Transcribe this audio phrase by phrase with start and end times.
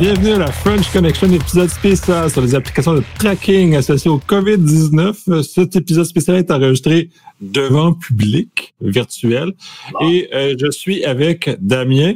[0.00, 5.42] Bienvenue à la French Connection, épisode spécial sur les applications de tracking associées au COVID-19.
[5.42, 7.10] Cet épisode spécial est enregistré
[7.40, 9.52] devant public virtuel.
[10.00, 12.14] Et euh, je suis avec Damien.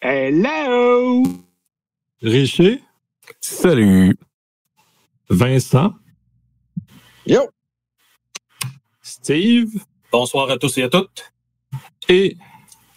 [0.00, 1.24] Hello!
[2.22, 2.80] Richer.
[3.40, 4.16] Salut!
[5.28, 5.94] Vincent.
[7.26, 7.40] Yo!
[9.02, 9.70] Steve.
[10.12, 11.32] Bonsoir à tous et à toutes.
[12.08, 12.36] Et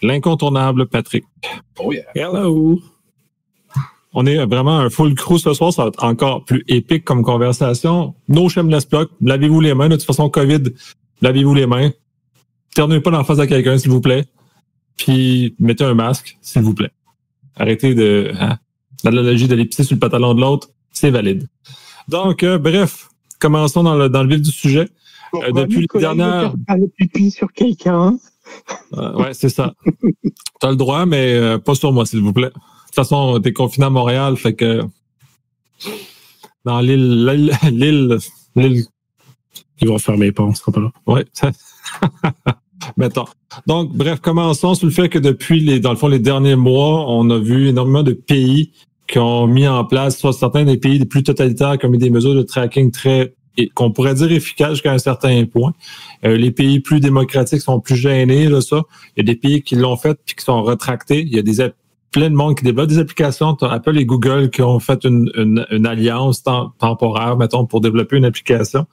[0.04, 1.26] l'incontournable Patrick.
[1.80, 2.06] Oh yeah.
[2.14, 2.80] Hello!
[4.14, 5.74] On est vraiment un full crew ce soir.
[5.74, 8.14] Ça va être encore plus épique comme conversation.
[8.28, 9.08] No shameless plug.
[9.22, 9.90] Lavez-vous les mains.
[9.90, 10.64] De toute façon, COVID,
[11.22, 11.92] lavez-vous les mains.
[12.76, 14.26] Ternez pas dans face à quelqu'un, s'il vous plaît.
[14.98, 16.92] Puis mettez un masque, s'il vous plaît.
[17.56, 18.58] Arrêtez de hein,
[19.04, 20.70] l'analogie de pisser sur le pantalon de l'autre.
[20.92, 21.48] C'est valide.
[22.08, 24.90] Donc, euh, bref, commençons dans le, dans le vif du sujet.
[25.36, 26.54] Euh, depuis les dernières...
[26.70, 28.18] le pipi sur quelqu'un.
[28.94, 29.74] Euh, ouais, c'est ça.
[30.60, 32.52] T'as le droit, mais euh, pas sur moi, s'il vous plaît.
[32.94, 34.82] De toute façon, t'es confiné à Montréal, fait que
[36.64, 38.18] dans l'île, l'île, l'île,
[38.56, 38.86] l'île,
[39.82, 40.92] Ils vont fermer les ponts, on sera pas là.
[41.08, 41.26] ouais.
[41.34, 41.52] ça-
[42.98, 43.26] Mettons.
[43.66, 47.10] Donc, bref, commençons sur le fait que depuis les, dans le fond, les derniers mois,
[47.10, 48.72] on a vu énormément de pays
[49.08, 51.98] qui ont mis en place, soit certains des pays les plus totalitaires qui ont mis
[51.98, 55.74] des mesures de tracking très, et qu'on pourrait dire efficaces jusqu'à un certain point.
[56.26, 58.82] Euh, les pays plus démocratiques sont plus gênés de ça.
[59.18, 61.22] Il y a des pays qui l'ont fait puis qui sont retractés.
[61.22, 61.60] Il y a des
[62.14, 63.58] plein de monde qui développe des applications.
[63.62, 68.16] Apple et Google qui ont fait une, une, une alliance tem- temporaire, mettons, pour développer
[68.16, 68.86] une application.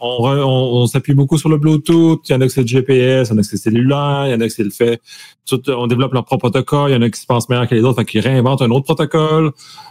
[0.00, 2.20] On, on, on s'appuie beaucoup sur le Bluetooth.
[2.28, 4.26] Il y en a que c'est le GPS, il y en a que c'est cellulaire,
[4.26, 5.00] il y en a que c'est le fait.
[5.48, 6.90] Tout, on développe leur propre protocole.
[6.90, 8.84] Il y en a qui se pensent meilleurs que les autres, qu'ils réinventent un autre
[8.84, 9.50] protocole.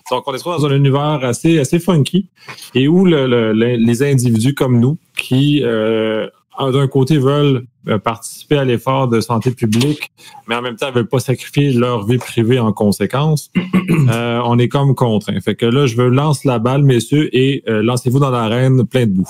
[0.09, 2.29] Donc, on est trop dans un univers assez, assez funky
[2.73, 7.65] et où le- le- le- les individus comme nous qui, euh, d'un côté, veulent
[8.03, 10.11] participer à l'effort de santé publique,
[10.47, 13.51] mais en même temps, veulent pas sacrifier leur vie privée en conséquence,
[14.09, 15.39] euh, on est comme contraint.
[15.41, 19.05] Fait que là, je veux lancer la balle, messieurs, et euh, lancez-vous dans l'arène plein
[19.05, 19.29] de boue.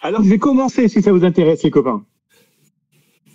[0.00, 2.04] Alors, je vais commencer si ça vous intéresse, les copains.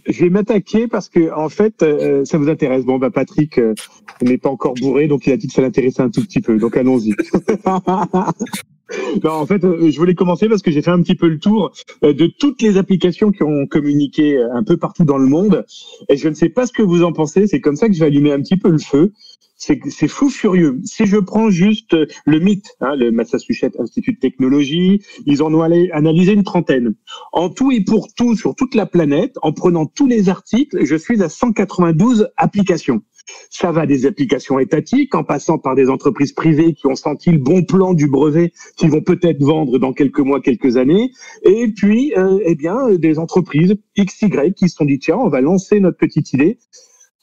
[0.07, 2.85] Je vais m'attaquer parce que, en fait, euh, ça vous intéresse.
[2.85, 3.73] Bon, bah, Patrick euh,
[4.21, 6.57] n'est pas encore bourré, donc il a dit que ça l'intéressait un tout petit peu.
[6.57, 7.13] Donc, allons-y.
[9.23, 11.39] non, en fait, euh, je voulais commencer parce que j'ai fait un petit peu le
[11.39, 11.71] tour
[12.03, 15.65] euh, de toutes les applications qui ont communiqué euh, un peu partout dans le monde.
[16.09, 17.47] Et je ne sais pas ce que vous en pensez.
[17.47, 19.13] C'est comme ça que je vais allumer un petit peu le feu.
[19.59, 20.79] C'est fou furieux.
[20.83, 25.63] Si je prends juste le MIT, hein, le Massachusetts Institute de Technologie, ils en ont
[25.63, 26.93] analysé une trentaine.
[27.33, 30.95] En tout et pour tout, sur toute la planète, en prenant tous les articles, je
[30.95, 33.01] suis à 192 applications.
[33.49, 37.39] Ça va des applications étatiques, en passant par des entreprises privées qui ont senti le
[37.39, 41.11] bon plan du brevet, qui vont peut-être vendre dans quelques mois, quelques années,
[41.43, 45.41] et puis, euh, eh bien, des entreprises XY qui se sont dit tiens, on va
[45.41, 46.59] lancer notre petite idée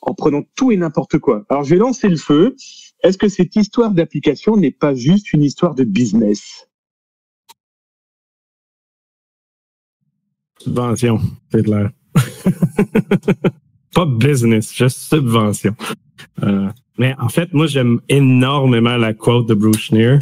[0.03, 1.45] en prenant tout et n'importe quoi.
[1.49, 2.57] Alors, je vais lancer le feu.
[3.03, 6.69] Est-ce que cette histoire d'application n'est pas juste une histoire de business?
[12.15, 13.53] C'est.
[13.95, 15.75] pas business, juste subvention.
[16.43, 16.69] Euh,
[16.99, 20.19] mais en fait, moi, j'aime énormément la quote de Bruce Schneer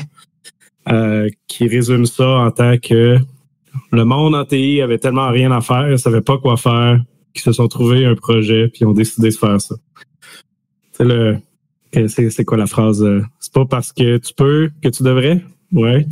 [0.89, 3.19] euh, qui résume ça en tant que
[3.93, 7.03] le monde en TI avait tellement rien à faire, ne savait pas quoi faire,
[7.33, 9.77] qu'ils se sont trouvés un projet puis ont décidé de faire ça.
[10.93, 11.39] C'est le
[12.09, 15.43] c'est quoi la phrase euh, C'est pas parce que tu peux que tu devrais.
[15.73, 16.07] Ouais.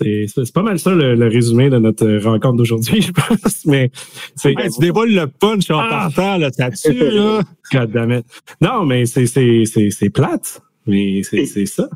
[0.00, 3.64] C'est pas mal ça le, le résumé de notre rencontre d'aujourd'hui, je pense.
[3.66, 3.90] Mais
[4.36, 6.08] c'est Hey, tu dévoiles le punch en Ah!
[6.14, 7.42] partant, là, ça tue, là.
[7.72, 8.24] God damn it.
[8.60, 11.88] Non, mais c'est c'est c'est c'est plate, mais c'est c'est ça.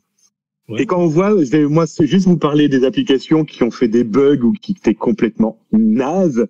[0.68, 0.82] Ouais.
[0.82, 3.70] Et quand on voit, je vais, moi, c'est juste vous parler des applications qui ont
[3.70, 6.46] fait des bugs ou qui étaient complètement nazes.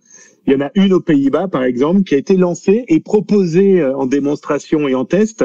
[0.46, 3.80] Il y en a une aux Pays-Bas, par exemple, qui a été lancée et proposée
[3.80, 5.44] euh, en démonstration et en test.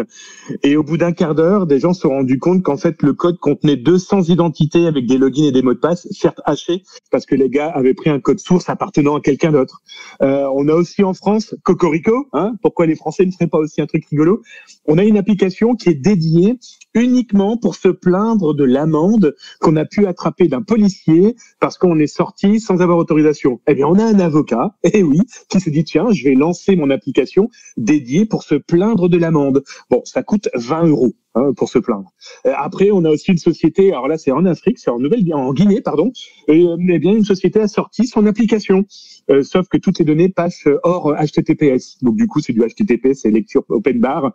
[0.64, 3.13] Et au bout d'un quart d'heure, des gens se sont rendus compte qu'en fait, le
[3.13, 7.25] code contenait 200 identités avec des logins et des mots de passe, certes hachés, parce
[7.25, 9.81] que les gars avaient pris un code source appartenant à quelqu'un d'autre.
[10.22, 12.28] Euh, on a aussi en France Cocorico.
[12.34, 14.42] Hein, pourquoi les Français ne feraient pas aussi un truc rigolo
[14.86, 16.57] On a une application qui est dédiée
[16.94, 22.07] uniquement pour se plaindre de l'amende qu'on a pu attraper d'un policier parce qu'on est
[22.07, 23.62] sorti sans avoir autorisation.
[23.68, 25.19] Eh bien, on a un avocat, eh oui,
[25.50, 29.63] qui se dit tiens, je vais lancer mon application dédiée pour se plaindre de l'amende.
[29.89, 32.12] Bon, ça coûte 20 euros hein, pour se plaindre.
[32.45, 35.24] Euh, après, on a aussi une société, alors là, c'est en Afrique, c'est en Nouvelle,
[35.33, 36.12] en Guinée, pardon.
[36.47, 38.86] Et, euh, eh bien, une société a sorti son application.
[39.30, 41.97] Euh, sauf que toutes les données passent hors HTTPS.
[42.01, 44.33] Donc du coup, c'est du HTTP, c'est lecture open bar.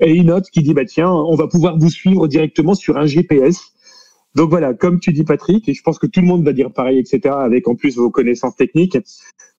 [0.00, 3.06] Et une note qui dit bah tiens, on va pouvoir vous suivre directement sur un
[3.06, 3.72] GPS.
[4.36, 6.70] Donc voilà, comme tu dis Patrick, et je pense que tout le monde va dire
[6.70, 7.34] pareil, etc.
[7.38, 8.98] Avec en plus vos connaissances techniques.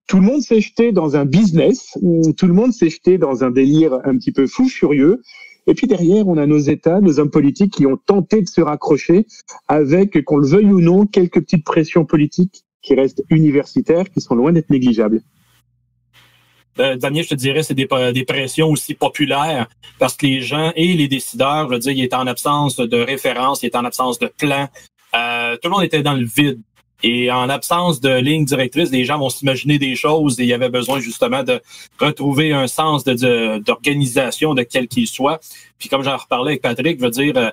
[0.08, 1.98] Tout le monde s'est jeté dans un business,
[2.38, 5.22] tout le monde s'est jeté dans un délire un petit peu fou furieux.
[5.68, 8.62] Et puis derrière, on a nos États, nos hommes politiques qui ont tenté de se
[8.62, 9.26] raccrocher
[9.68, 14.36] avec, qu'on le veuille ou non, quelques petites pressions politiques qui restent universitaires, qui sont
[14.36, 15.22] loin d'être négligeables.
[16.80, 19.68] Euh, Damien, je te dirais, c'est des, des, pressions aussi populaires
[20.00, 22.98] parce que les gens et les décideurs, je veux dire, ils étaient en absence de
[22.98, 24.70] référence, ils étaient en absence de plan.
[25.16, 26.62] Euh, tout le monde était dans le vide.
[27.04, 30.54] Et en absence de ligne directrice, les gens vont s'imaginer des choses et il y
[30.54, 31.62] avait besoin justement de
[32.00, 35.40] retrouver un sens d'organisation de, quel qu'il soit.
[35.78, 37.50] Puis comme j'en reparlais avec Patrick, je veux dire, euh,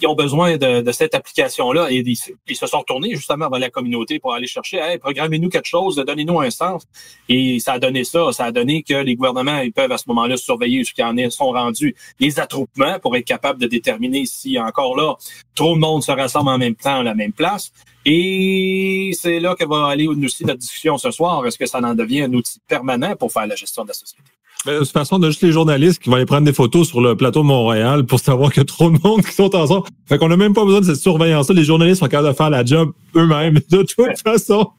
[0.00, 2.16] ils ont besoin de, de cette application-là et ils,
[2.56, 6.40] se sont retournés justement vers la communauté pour aller chercher, hey, programmez-nous quelque chose, donnez-nous
[6.40, 6.84] un sens.
[7.28, 10.04] Et ça a donné ça, ça a donné que les gouvernements ils peuvent à ce
[10.08, 14.26] moment-là surveiller ce qui en est, sont rendus les attroupements pour être capables de déterminer
[14.26, 15.14] si encore là
[15.54, 17.72] trop de monde se rassemble en même temps à la même place.
[18.06, 21.46] Et c'est là que va aller aussi notre discussion ce soir.
[21.46, 24.22] Est-ce que ça en devient un outil permanent pour faire la gestion de la société?
[24.66, 26.88] Mais de toute façon, on a juste les journalistes qui vont aller prendre des photos
[26.88, 29.86] sur le plateau Montréal pour savoir qu'il y a trop de monde qui sont ensemble.
[30.06, 31.54] Fait qu'on n'a même pas besoin de cette surveillance-là.
[31.54, 34.70] Les journalistes sont capables de faire la job eux-mêmes, de toute façon.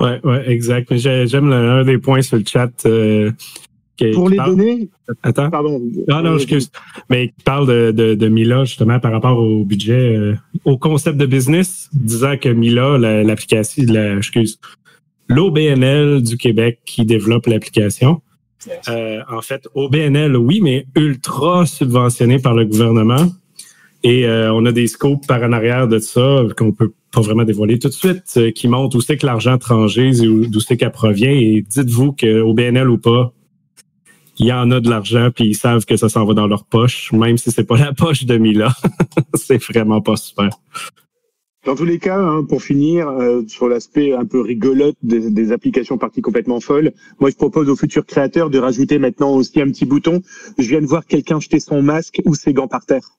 [0.00, 0.94] Ouais, ouais, exact.
[0.96, 2.70] J'aime un des points sur le chat.
[2.86, 3.32] Euh,
[4.12, 4.88] pour les données?
[5.22, 5.50] Attends.
[5.50, 5.80] Pardon.
[6.08, 6.70] Ah non, excuse.
[7.10, 10.34] Mais il parle de, de, de, Mila, justement, par rapport au budget, euh,
[10.64, 14.58] au concept de business, disant que Mila, l'application, la, excuse,
[15.28, 18.22] l'OBNL du Québec qui développe l'application,
[18.88, 23.26] euh, en fait, OBNL, oui, mais ultra subventionné par le gouvernement.
[24.04, 27.44] Et euh, on a des scopes par en arrière de ça qu'on peut pas vraiment
[27.44, 30.92] dévoiler tout de suite, qui montrent où c'est que l'argent transige et d'où c'est qu'elle
[30.92, 31.30] provient.
[31.30, 33.32] Et dites-vous que OBNL ou pas,
[34.38, 36.64] il y en a de l'argent puis ils savent que ça s'en va dans leur
[36.64, 38.72] poche, même si c'est pas la poche de Mila.
[39.34, 40.50] c'est vraiment pas super.
[41.64, 45.52] Dans tous les cas, hein, pour finir, euh, sur l'aspect un peu rigolote des, des,
[45.52, 49.68] applications parties complètement folles, moi je propose aux futurs créateurs de rajouter maintenant aussi un
[49.68, 50.22] petit bouton.
[50.58, 53.16] Je viens de voir quelqu'un jeter son masque ou ses gants par terre.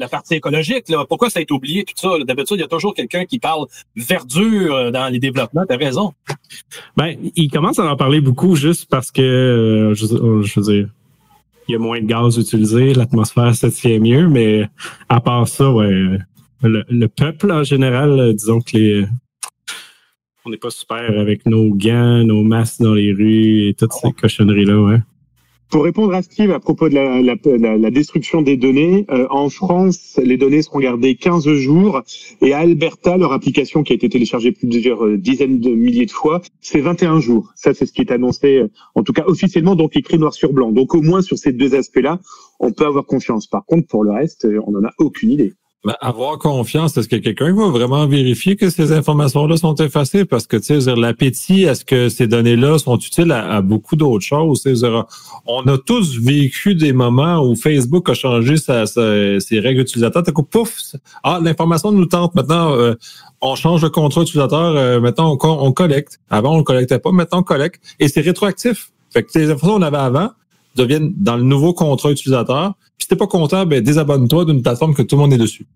[0.00, 2.08] La partie écologique, là, pourquoi ça a été oublié tout ça?
[2.24, 5.64] D'habitude, il y a toujours quelqu'un qui parle verdure euh, dans les développements.
[5.68, 6.14] T'as raison.
[6.96, 10.88] Ben, il commence à en parler beaucoup juste parce que, euh, je, je veux dire,
[11.68, 14.68] il y a moins de gaz utilisé, l'atmosphère se tient mieux, mais
[15.08, 16.18] à part ça, ouais,
[16.62, 19.06] le, peuple en général, euh, disons que les
[20.46, 24.10] on n'est pas super avec nos gants, nos masques dans les rues et toutes ces
[24.12, 24.98] cochonneries-là, ouais.
[25.70, 27.36] Pour répondre à Steve à propos de la, la,
[27.78, 32.02] la, destruction des données, euh, en France, les données seront gardées 15 jours
[32.42, 36.10] et à Alberta, leur application qui a été téléchargée plusieurs euh, dizaines de milliers de
[36.10, 37.52] fois, c'est 21 jours.
[37.54, 40.52] Ça, c'est ce qui est annoncé, euh, en tout cas officiellement, donc écrit noir sur
[40.52, 40.72] blanc.
[40.72, 42.18] Donc au moins sur ces deux aspects-là,
[42.58, 43.46] on peut avoir confiance.
[43.46, 45.54] Par contre, pour le reste, on n'en a aucune idée.
[45.82, 50.26] Ben, avoir confiance, est-ce que quelqu'un va vraiment vérifier que ces informations-là sont effacées?
[50.26, 54.62] Parce que, tu sais, l'appétit, est-ce que ces données-là sont utiles à, beaucoup d'autres choses?
[55.46, 60.22] On a tous vécu des moments où Facebook a changé sa, ses règles utilisateurs.
[60.22, 60.96] T'as pouf!
[61.22, 62.34] Ah, l'information nous tente.
[62.34, 62.94] Maintenant, euh,
[63.40, 64.76] on change de contrat utilisateur.
[64.76, 66.20] Euh, maintenant, on, on, collecte.
[66.28, 67.10] Avant, on ne collectait pas.
[67.10, 67.80] Maintenant, on collecte.
[67.98, 68.92] Et c'est rétroactif.
[69.08, 70.30] Fait que les informations qu'on avait avant
[70.76, 74.94] deviennent dans le nouveau contrat utilisateur puis si t'es pas content, ben désabonne-toi d'une plateforme
[74.94, 75.66] que tout le monde est dessus.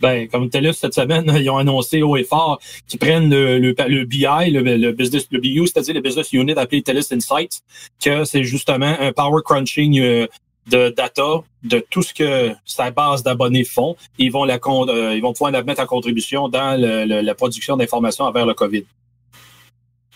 [0.00, 3.74] Ben, comme TELUS cette semaine, ils ont annoncé haut et fort qu'ils prennent le, le,
[3.88, 7.60] le, BI, le, business, le BU, c'est-à-dire le business unit appelé TELUS Insights,
[8.02, 10.26] que c'est justement un power crunching euh,
[10.70, 13.96] de data de tout ce que sa base d'abonnés font.
[14.16, 18.24] Ils vont la euh, ils vont pouvoir la mettre en contribution dans la production d'informations
[18.24, 18.84] envers le COVID.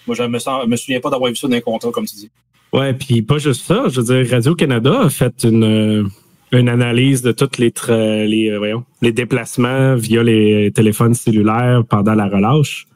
[0.07, 2.17] Moi, je me, sens, me souviens pas d'avoir vu ça dans un contrat, comme tu
[2.17, 2.31] dis.
[2.73, 3.85] Ouais, puis pas juste ça.
[3.89, 6.09] Je veux dire, Radio-Canada a fait une
[6.53, 12.87] une analyse de tous les, euh, les déplacements via les téléphones cellulaires pendant la relâche.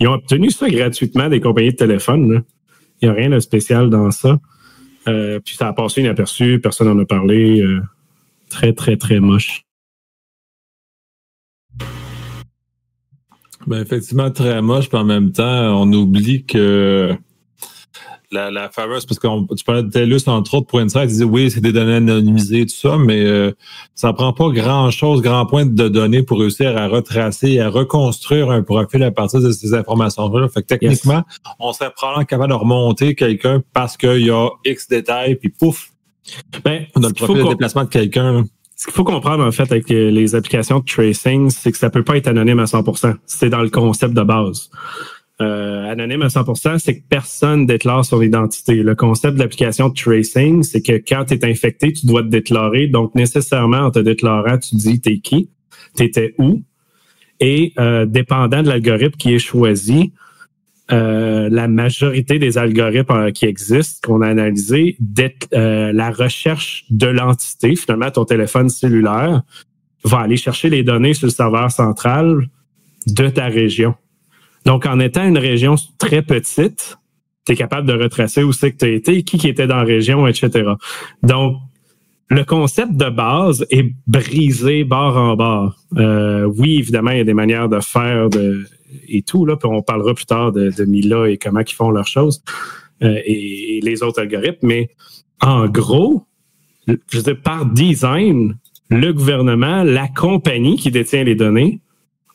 [0.00, 2.42] Ils ont obtenu ça gratuitement des compagnies de téléphone.
[3.00, 4.40] Il n'y a rien de spécial dans ça.
[5.06, 7.60] Euh, puis ça a passé inaperçu, personne n'en a parlé.
[7.60, 7.80] Euh,
[8.48, 9.62] très, très, très moche.
[13.66, 17.14] Ben effectivement, très moche, puis en même temps, on oublie que
[18.34, 21.24] la, la fameuse, parce que tu parlais de TELUS, entre autres, pour Insight, ils disaient
[21.24, 23.52] oui, c'est des données anonymisées, tout ça, mais euh,
[23.94, 28.50] ça prend pas grand-chose, grand point de données pour réussir à retracer et à reconstruire
[28.50, 30.48] un profil à partir de ces informations-là.
[30.48, 31.22] Fait que techniquement,
[31.58, 35.90] on serait probablement capable de remonter quelqu'un parce qu'il y a X détails, puis pouf,
[36.64, 38.44] ben, on a le profil de déplacement de quelqu'un.
[38.76, 42.02] Ce qu'il faut comprendre, en fait, avec les applications de tracing, c'est que ça peut
[42.02, 43.14] pas être anonyme à 100%.
[43.24, 44.68] C'est dans le concept de base.
[45.40, 48.76] Euh, anonyme à 100%, c'est que personne déclare son identité.
[48.76, 52.86] Le concept de l'application tracing, c'est que quand tu es infecté, tu dois te déclarer.
[52.86, 55.50] Donc, nécessairement, en te déclarant, tu dis t'es qui,
[55.96, 56.62] t'étais où.
[57.40, 60.12] Et euh, dépendant de l'algorithme qui est choisi,
[60.92, 64.96] euh, la majorité des algorithmes qui existent, qu'on a analysés,
[65.50, 69.42] la recherche de l'entité, finalement, ton téléphone cellulaire
[70.04, 72.48] va aller chercher les données sur le serveur central
[73.08, 73.94] de ta région.
[74.64, 76.98] Donc, en étant une région très petite,
[77.46, 79.76] tu es capable de retracer où c'est que tu as été, qui, qui était dans
[79.76, 80.70] la région, etc.
[81.22, 81.58] Donc,
[82.30, 85.76] le concept de base est brisé bord en bord.
[85.98, 88.28] Euh, oui, évidemment, il y a des manières de faire
[89.08, 91.90] et tout, là, puis on parlera plus tard de, de Mila et comment ils font
[91.90, 92.42] leurs choses
[93.02, 94.90] euh, et, et, les autres algorithmes, mais
[95.40, 96.22] en gros,
[96.86, 98.56] je veux dire, par design,
[98.88, 101.80] le gouvernement, la compagnie qui détient les données,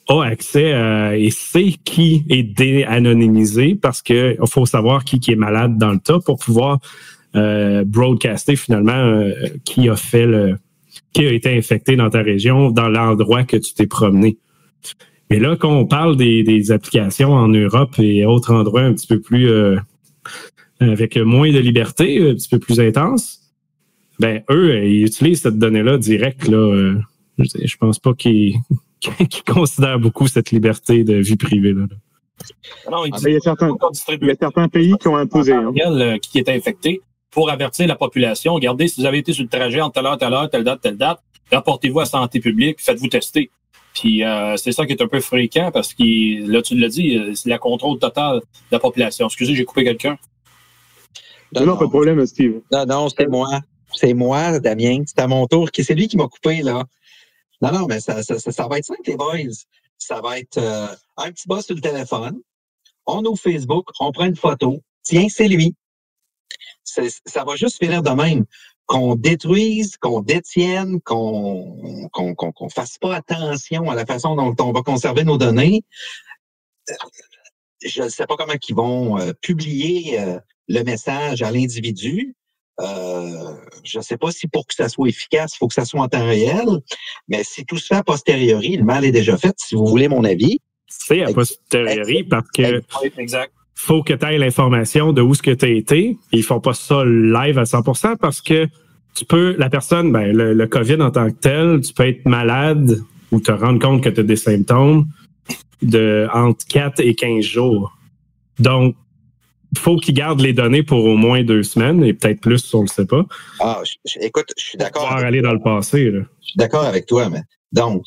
[0.10, 5.78] a accès à, et sait qui est déanonymisé parce qu'il faut savoir qui, est malade
[5.78, 6.80] dans le tas pour pouvoir
[7.36, 10.58] euh, broadcaster finalement euh, qui a fait le
[11.14, 14.38] qui a été infecté dans ta région, dans l'endroit que tu t'es promené.
[15.30, 19.20] Mais là, quand on parle des, applications en Europe et autres endroits un petit peu
[19.20, 19.78] plus euh,
[20.80, 23.40] avec moins de liberté, un petit peu plus intense,
[24.20, 26.48] ben eux, ils utilisent cette donnée-là direct.
[26.48, 26.96] Là,
[27.38, 28.56] je, je pense pas qu'ils
[29.30, 31.74] qu considèrent beaucoup cette liberté de vie privée.
[31.74, 31.86] Là.
[32.92, 35.54] Non, il, ah, il, y a certains, il, y a certains, pays qui ont imposé.
[35.54, 35.72] Hein.
[36.22, 37.02] Qui est infecté
[37.32, 38.54] pour avertir la population.
[38.54, 40.82] Regardez, si vous avez été sur le trajet en telle heure, telle heure, telle date,
[40.82, 41.20] telle date,
[41.52, 43.52] rapportez-vous à Santé publique, faites-vous tester.
[43.94, 47.20] Puis euh, c'est ça qui est un peu fréquent parce que là, tu l'as dit,
[47.36, 48.42] c'est la contrôle totale de
[48.72, 49.28] la population.
[49.28, 50.18] Excusez, j'ai coupé quelqu'un.
[51.56, 52.62] Non, non, pas de problème, Steve.
[52.72, 53.60] Non, non, c'est moi.
[53.94, 55.04] C'est moi, Damien.
[55.06, 55.70] C'est à mon tour.
[55.74, 56.84] C'est lui qui m'a coupé, là.
[57.62, 59.54] Non, non, mais ça, ça, ça, ça, va être simple, les boys.
[59.98, 60.88] Ça va être euh,
[61.18, 62.40] un petit bas sur le téléphone.
[63.06, 64.82] On ouvre Facebook, on prend une photo.
[65.04, 65.76] Tiens, c'est lui
[67.26, 68.46] ça va juste finir de même.
[68.86, 74.72] Qu'on détruise, qu'on détienne, qu'on qu'on qu'on fasse pas attention à la façon dont on
[74.72, 75.84] va conserver nos données.
[76.90, 76.94] Euh,
[77.84, 82.36] je ne sais pas comment ils vont euh, publier euh, le message à l'individu.
[82.82, 85.86] Euh, je ne sais pas si pour que ça soit efficace, il faut que ça
[85.86, 86.66] soit en temps réel,
[87.28, 90.08] mais si tout se fait a posteriori, le mal est déjà fait, si vous voulez
[90.08, 90.60] mon avis.
[90.88, 92.82] C'est a posteriori parce que
[93.18, 96.18] exact faut que tu aies l'information de où ce que tu as été.
[96.34, 98.68] Ils font pas ça live à 100% parce que
[99.16, 103.00] tu peux, la personne, ben, le, COVID en tant que tel, tu peux être malade
[103.32, 105.06] ou te rendre compte que tu as des symptômes
[105.82, 107.98] de entre 4 et 15 jours.
[108.60, 108.96] Donc,
[109.78, 112.82] faut qu'ils gardent les données pour au moins deux semaines et peut-être plus si on
[112.82, 113.24] le sait pas.
[113.60, 113.82] Ah,
[114.22, 115.04] écoute, je suis d'accord.
[115.04, 116.10] Pouvoir aller dans le passé.
[116.10, 116.22] Là.
[116.42, 118.04] Je suis d'accord avec toi, mais donc,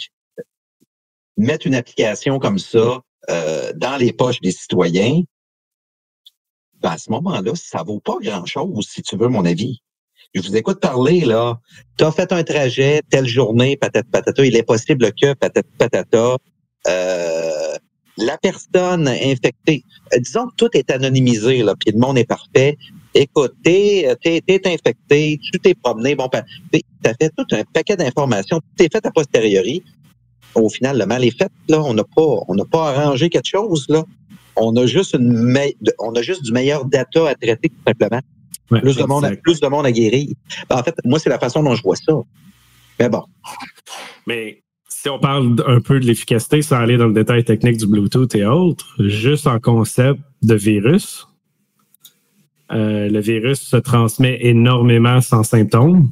[1.36, 3.00] mettre une application comme ça
[3.30, 5.22] euh, dans les poches des citoyens,
[6.80, 9.80] ben à ce moment-là, ça vaut pas grand-chose, si tu veux mon avis.
[10.34, 11.60] Je vous écoute parler, là.
[11.98, 14.44] Tu as fait un trajet, telle journée, patata, patata.
[14.44, 16.36] Il est possible que, patata, patata,
[16.88, 17.76] euh,
[18.16, 22.76] la personne infectée, euh, disons que tout est anonymisé, là, puis le monde est parfait.
[23.14, 26.38] Écoute, t'es, t'es, infecté, tu t'es promené, bon, tu
[27.04, 29.82] as fait tout un paquet d'informations, tout est fait a posteriori.
[30.54, 31.82] Au final, le mal est fait, là.
[31.82, 34.04] On n'a pas, on n'a pas arrangé quelque chose, là
[34.56, 35.56] on a juste une
[35.98, 38.20] on a juste du meilleur data à traiter tout simplement.
[38.68, 40.28] plus, de monde, plus de monde à guérir.
[40.68, 42.12] Ben, en fait, moi, c'est la façon dont je vois ça.
[42.98, 43.24] Mais bon.
[44.26, 44.62] Mais
[44.92, 48.34] si on parle un peu de l'efficacité sans aller dans le détail technique du Bluetooth
[48.34, 51.26] et autres, juste en concept de virus,
[52.72, 56.10] euh, le virus se transmet énormément sans symptômes.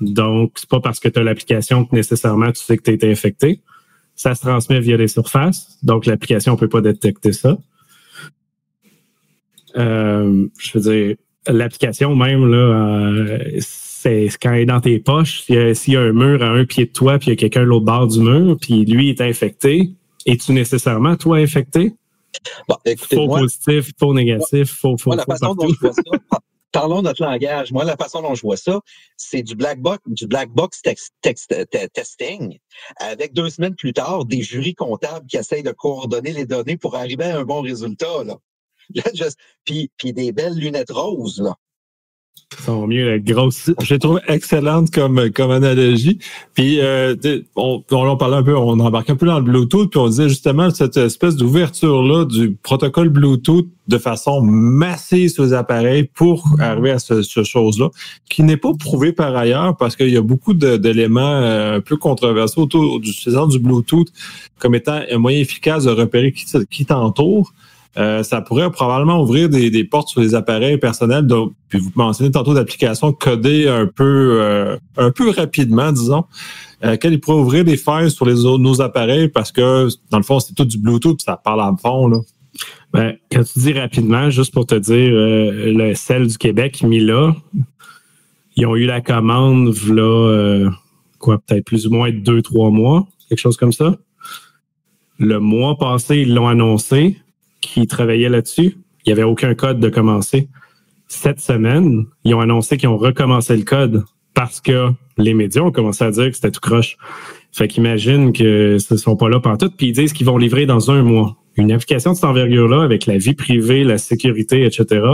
[0.00, 2.94] Donc, c'est pas parce que tu as l'application que nécessairement tu sais que tu as
[2.94, 3.60] été infecté.
[4.14, 7.58] Ça se transmet via les surfaces, donc l'application ne peut pas détecter ça.
[9.76, 11.16] Euh, je veux dire,
[11.46, 13.60] l'application même, là, euh,
[14.02, 16.86] c'est quand elle est dans tes poches, s'il y, a un mur à un pied
[16.86, 19.92] de toi, puis il y a quelqu'un l'autre bord du mur, puis lui est infecté,
[20.24, 21.92] es-tu nécessairement, toi, infecté?
[22.66, 26.02] Bon, écoutez, faux positif, faux négatif, faux, faux, la façon dont je vois ça,
[26.72, 27.72] parlons notre langage.
[27.72, 28.80] Moi, la façon dont je vois ça,
[29.18, 31.54] c'est du black box, du black box text, text,
[31.92, 32.58] testing,
[33.00, 36.96] avec deux semaines plus tard, des jurys comptables qui essayent de coordonner les données pour
[36.96, 38.24] arriver à un bon résultat.
[38.24, 38.38] Là.
[39.66, 41.42] puis, puis des belles lunettes roses.
[41.42, 41.54] Là
[43.80, 46.18] Je trouve excellente comme, comme analogie.
[46.54, 47.14] Puis, euh,
[47.56, 50.28] on, on, parlait un peu, on embarquait un peu dans le Bluetooth, puis on disait
[50.28, 56.92] justement cette espèce d'ouverture-là du protocole Bluetooth de façon massive sur les appareils pour arriver
[56.92, 57.90] à ce, ce chose-là,
[58.28, 61.96] qui n'est pas prouvé par ailleurs parce qu'il y a beaucoup d'éléments euh, un peu
[61.96, 64.08] controversés autour du du Bluetooth
[64.58, 67.52] comme étant un moyen efficace de repérer qui, qui t'entoure.
[67.98, 71.26] Euh, ça pourrait probablement ouvrir des, portes sur les appareils personnels.
[71.68, 76.24] Puis vous mentionnez tantôt d'applications codées un peu, euh, un peu rapidement, disons,
[76.84, 78.26] euh, qu'elles pourraient ouvrir des failles sur
[78.58, 82.06] nos appareils parce que dans le fond c'est tout du Bluetooth, ça parle en fond
[82.06, 82.18] là.
[82.92, 87.36] Ben, quand tu dis rapidement, juste pour te dire, euh, le sel du Québec, Mila,
[88.56, 90.70] ils ont eu la commande, là, euh,
[91.18, 93.96] quoi, peut-être plus ou moins deux, trois mois, quelque chose comme ça.
[95.18, 97.18] Le mois passé, ils l'ont annoncé
[97.60, 98.76] qu'ils travaillaient là-dessus.
[99.04, 100.48] Il n'y avait aucun code de commencer.
[101.08, 105.72] Cette semaine, ils ont annoncé qu'ils ont recommencé le code parce que les médias ont
[105.72, 106.96] commencé à dire que c'était tout croche.
[107.52, 110.66] Fait qu'imagine que ce ne sont pas là tout, puis ils disent qu'ils vont livrer
[110.66, 111.36] dans un mois.
[111.56, 115.04] Une application de cette envergure-là, avec la vie privée, la sécurité, etc.,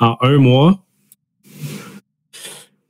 [0.00, 0.82] en un mois,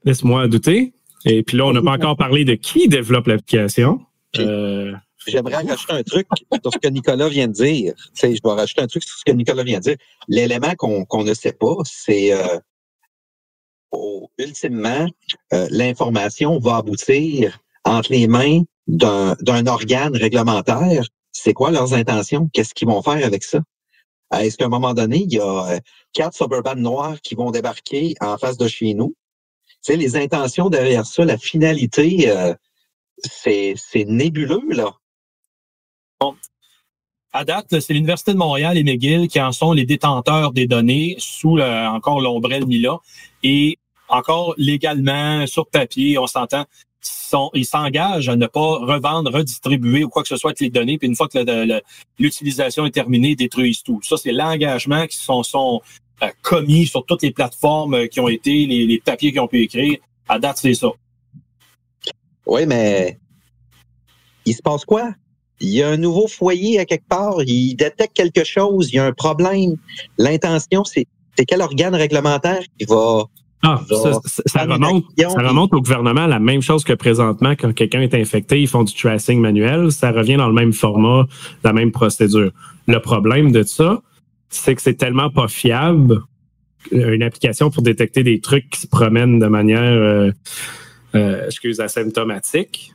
[0.04, 0.92] laisse-moi douter.
[1.24, 4.00] Et puis là, on n'a pas encore parlé de qui développe l'application.
[4.38, 4.92] Euh,
[5.26, 6.26] J'aimerais rajouter un truc
[6.62, 7.94] sur ce que Nicolas vient de dire.
[8.14, 9.96] je vais rajouter un truc sur ce que Nicolas vient de dire.
[10.28, 12.58] L'élément qu'on ne sait pas, c'est euh,
[14.38, 15.06] ultimement,
[15.52, 21.04] euh, l'information va aboutir entre les mains d'un organe réglementaire.
[21.32, 22.48] C'est quoi leurs intentions?
[22.52, 23.60] Qu'est-ce qu'ils vont faire avec ça?
[24.32, 25.78] Est-ce qu'à un moment donné, il y a euh,
[26.12, 29.14] quatre suburban noirs qui vont débarquer en face de chez nous?
[29.84, 32.54] Tu les intentions derrière ça, la finalité, euh,
[33.22, 34.96] c'est nébuleux, là.
[37.32, 41.16] À date, c'est l'Université de Montréal et McGill qui en sont les détenteurs des données
[41.18, 42.98] sous encore l'ombrelle MILA.
[43.42, 46.64] Et encore légalement, sur papier, on s'entend,
[47.52, 50.96] ils s'engagent à ne pas revendre, redistribuer ou quoi que ce soit avec les données.
[50.96, 51.82] Puis une fois que
[52.18, 54.00] l'utilisation est terminée, ils détruisent tout.
[54.02, 55.82] Ça, c'est l'engagement qui sont, sont
[56.22, 59.98] euh, commis sur toutes les plateformes qui ont été, les papiers qui ont pu écrire.
[60.26, 60.88] À date, c'est ça.
[62.46, 63.18] Oui, mais
[64.46, 65.12] il se passe quoi?
[65.60, 68.98] Il y a un nouveau foyer à quelque part, il détecte quelque chose, il y
[68.98, 69.76] a un problème.
[70.18, 71.06] L'intention, c'est
[71.46, 73.24] quel organe réglementaire qui va
[73.62, 73.80] ah,
[74.46, 76.26] ça, remonte, au gouvernement.
[76.26, 80.12] La même chose que présentement, quand quelqu'un est infecté, ils font du tracing manuel, ça
[80.12, 81.26] revient dans le même format,
[81.64, 82.52] la même procédure.
[82.86, 84.02] Le problème de ça,
[84.50, 86.20] c'est que c'est tellement pas fiable,
[86.92, 90.30] une application pour détecter des trucs qui se promènent de manière, euh,
[91.14, 92.92] euh, excuse, asymptomatique,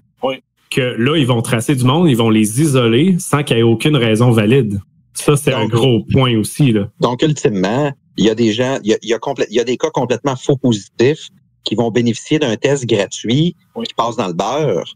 [0.72, 3.64] que là, ils vont tracer du monde, ils vont les isoler sans qu'il y ait
[3.64, 4.80] aucune raison valide.
[5.14, 6.72] Ça, c'est un gros point aussi.
[6.72, 6.90] Là.
[7.00, 9.90] Donc, ultimement, il y a des gens, il y a, il y a des cas
[9.92, 11.30] complètement faux positifs
[11.64, 13.56] qui vont bénéficier d'un test gratuit
[13.86, 14.96] qui passe dans le beurre.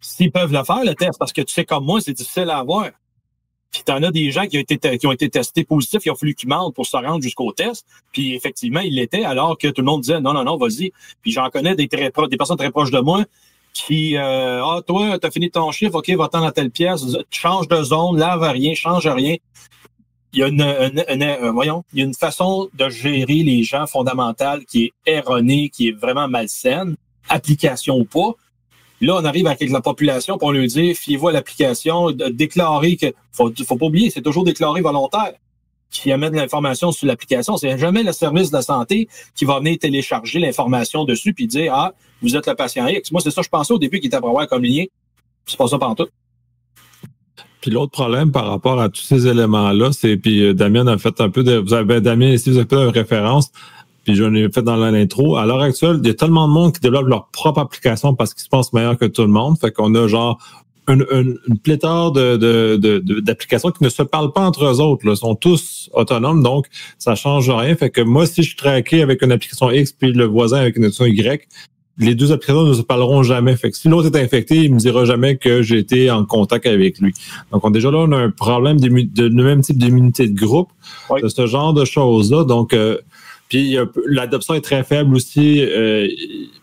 [0.00, 2.58] S'ils peuvent le faire, le test, parce que tu sais, comme moi, c'est difficile à
[2.58, 2.90] avoir.
[3.70, 6.14] Puis t'en as des gens qui ont été, qui ont été testés positifs, il a
[6.14, 7.86] fallu qu'ils mentent pour se rendre jusqu'au test.
[8.12, 10.92] Puis effectivement, ils l'étaient, alors que tout le monde disait non, non, non, vas-y.
[11.22, 13.24] Puis j'en connais des très des personnes très proches de moi
[13.72, 17.82] qui euh, Ah, toi, t'as fini ton chiffre, OK, va-t'en à telle pièce, change de
[17.82, 19.36] zone, lave rien, change rien.
[20.34, 24.64] Il y a une, voyons, il y a une façon de gérer les gens fondamentale
[24.64, 26.96] qui est erronée, qui est vraiment malsaine,
[27.28, 28.34] application ou pas.
[29.02, 33.52] Là, on arrive avec la population pour lui dire, fiez-vous à l'application, déclarer que, faut,
[33.66, 35.32] faut pas oublier, c'est toujours déclaré volontaire.
[35.90, 37.58] Qui amène l'information sur l'application.
[37.58, 41.74] C'est jamais le service de la santé qui va venir télécharger l'information dessus puis dire,
[41.74, 43.10] ah, vous êtes le patient X.
[43.12, 44.84] Moi, c'est ça, je pensais au début qu'il était à avoir comme lien.
[45.46, 46.08] C'est pas ça tout.
[47.60, 51.20] Puis l'autre problème par rapport à tous ces éléments-là, c'est, puis euh, Damien a fait
[51.20, 53.52] un peu de, vous avez, ben, Damien, ici, vous avez fait une référence,
[54.04, 55.36] puis j'en ai fait dans l'intro.
[55.36, 58.34] À l'heure actuelle, il y a tellement de monde qui développe leur propre application parce
[58.34, 59.58] qu'ils se pensent meilleurs que tout le monde.
[59.60, 60.38] Fait qu'on a genre
[60.88, 62.76] une, une, pléthore de,
[63.20, 65.06] d'applications qui ne se parlent pas entre eux autres.
[65.06, 65.12] Là.
[65.12, 66.66] Ils sont tous autonomes, donc
[66.98, 67.76] ça change rien.
[67.76, 70.76] Fait que moi, si je suis traqué avec une application X puis le voisin avec
[70.76, 71.46] une application Y,
[71.98, 73.54] les deux applications ne se parleront jamais.
[73.56, 76.66] Fait que si l'autre est infecté, il me dira jamais que j'ai été en contact
[76.66, 77.12] avec lui.
[77.50, 80.70] Donc, on, déjà là, on a un problème de, de, même type d'immunité de groupe,
[81.22, 82.44] de ce genre de choses-là.
[82.44, 82.98] Donc, euh,
[83.48, 83.76] puis
[84.06, 85.60] l'adoption est très faible aussi.
[85.60, 86.08] Euh,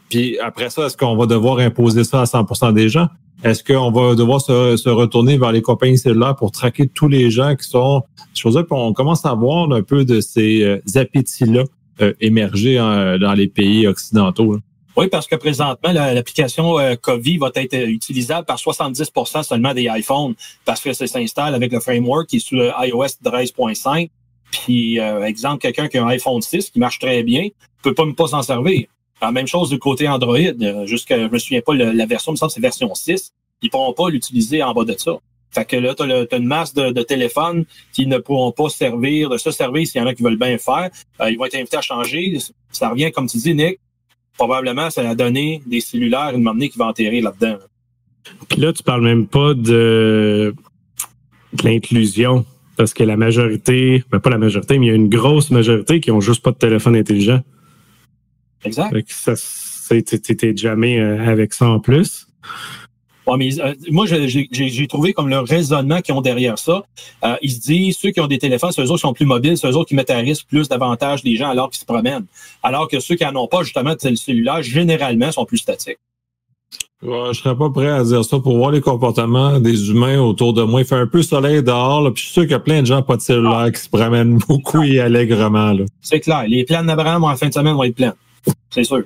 [0.10, 3.08] puis après ça, est-ce qu'on va devoir imposer ça à 100% des gens?
[3.44, 7.56] Est-ce qu'on va devoir se, retourner vers les compagnies cellulaires pour traquer tous les gens
[7.56, 8.02] qui sont
[8.34, 8.64] choses-là?
[8.64, 11.64] Puis on commence à voir un peu de ces euh, appétits-là
[12.22, 14.58] émerger dans les pays occidentaux.
[14.96, 19.88] Oui, parce que présentement, l'application euh, COVID va être euh, utilisable par 70% seulement des
[19.90, 24.10] iPhones parce que ça s'installe avec le framework qui est sous iOS 13.5.
[24.52, 27.50] Puis, euh, exemple, quelqu'un qui a un iPhone 6 qui marche très bien
[27.84, 28.88] peut pas, pas s'en servir.
[29.22, 30.38] La même chose du côté Android.
[30.86, 33.32] Jusqu'à, je me souviens pas, la version, me semble c'est version 6.
[33.62, 35.18] Ils pourront pas l'utiliser en bas de ça.
[35.52, 39.38] Fait que là, tu as, une masse de, téléphones qui ne pourront pas servir, de
[39.38, 40.90] se servir s'il y en a qui veulent bien faire.
[41.28, 42.38] ils vont être invités à changer.
[42.72, 43.80] Ça revient, comme tu dis, Nick,
[44.40, 47.58] probablement, ça a donné des cellulaires une moment qui va enterrer là-dedans.
[48.48, 50.56] Puis là, tu parles même pas de,
[51.64, 52.46] l'inclusion.
[52.78, 56.00] Parce que la majorité, ben pas la majorité, mais il y a une grosse majorité
[56.00, 57.42] qui ont juste pas de téléphone intelligent.
[58.64, 58.90] Exact.
[58.94, 59.36] Fait que ça,
[60.56, 62.28] jamais euh, avec ça en plus.
[63.38, 66.84] Mais euh, moi, j'ai- trouvé comme le raisonnement qu'ils ont derrière ça.
[67.24, 69.26] Euh, ils se disent, ceux qui ont des téléphones, c'est eux autres qui sont plus
[69.26, 71.86] mobiles, c'est eux autres qui mettent à risque plus davantage les gens alors qu'ils se
[71.86, 72.26] promènent.
[72.64, 75.98] Alors que ceux qui n'en ont pas, justement, de tel- cellulaire, généralement, sont plus statiques.
[77.02, 80.54] Ouais, je serais pas prêt à dire ça pour voir les comportements des humains autour
[80.54, 80.82] de moi.
[80.82, 82.82] Il fait un peu soleil dehors, là, puis je suis sûr qu'il y a plein
[82.82, 85.72] de gens pas de cellulaire qui se promènent beaucoup et allègrement.
[85.72, 85.86] Là.
[86.02, 86.44] C'est clair.
[86.48, 88.14] Les plans d'Abraham en fin de semaine vont être pleins.
[88.70, 89.04] C'est sûr.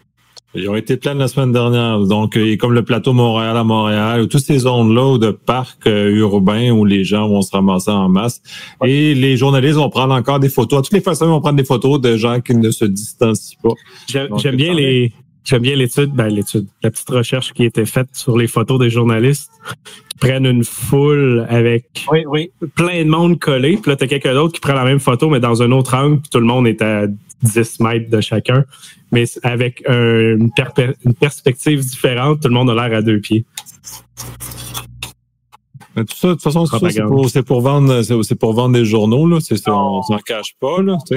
[0.56, 2.00] Ils ont été pleins la semaine dernière.
[2.00, 6.10] Donc, euh, comme le plateau Montréal à Montréal, ou toutes ces zones-là de parcs euh,
[6.16, 8.42] urbains où les gens vont se ramasser en masse.
[8.86, 10.80] Et les journalistes vont prendre encore des photos.
[10.80, 13.58] À toutes les façons, ils vont prendre des photos de gens qui ne se distancient
[13.64, 13.74] pas.
[14.08, 15.12] J'aime bien les.
[15.46, 18.80] J'aime bien l'étude, ben l'étude, la petite recherche qui a été faite sur les photos
[18.80, 19.52] des journalistes
[20.08, 22.52] qui prennent une foule avec Oui, oui.
[22.76, 25.42] plein de monde collé, puis là t'as quelqu'un d'autre qui prend la même photo mais
[25.42, 27.08] dans un autre angle, puis tout le monde est à
[27.42, 28.64] 10 mètres de chacun,
[29.14, 30.52] mais avec un- une,
[31.20, 33.46] perspective différente, tout le monde a l'air à deux pieds.
[35.96, 36.66] Mais tout ça, de toute façon,
[37.30, 39.38] c'est pour, vendre, c'est pour vendre des journaux, là.
[39.40, 40.98] C'est, on s'en cache pas, là.
[41.06, 41.16] sais.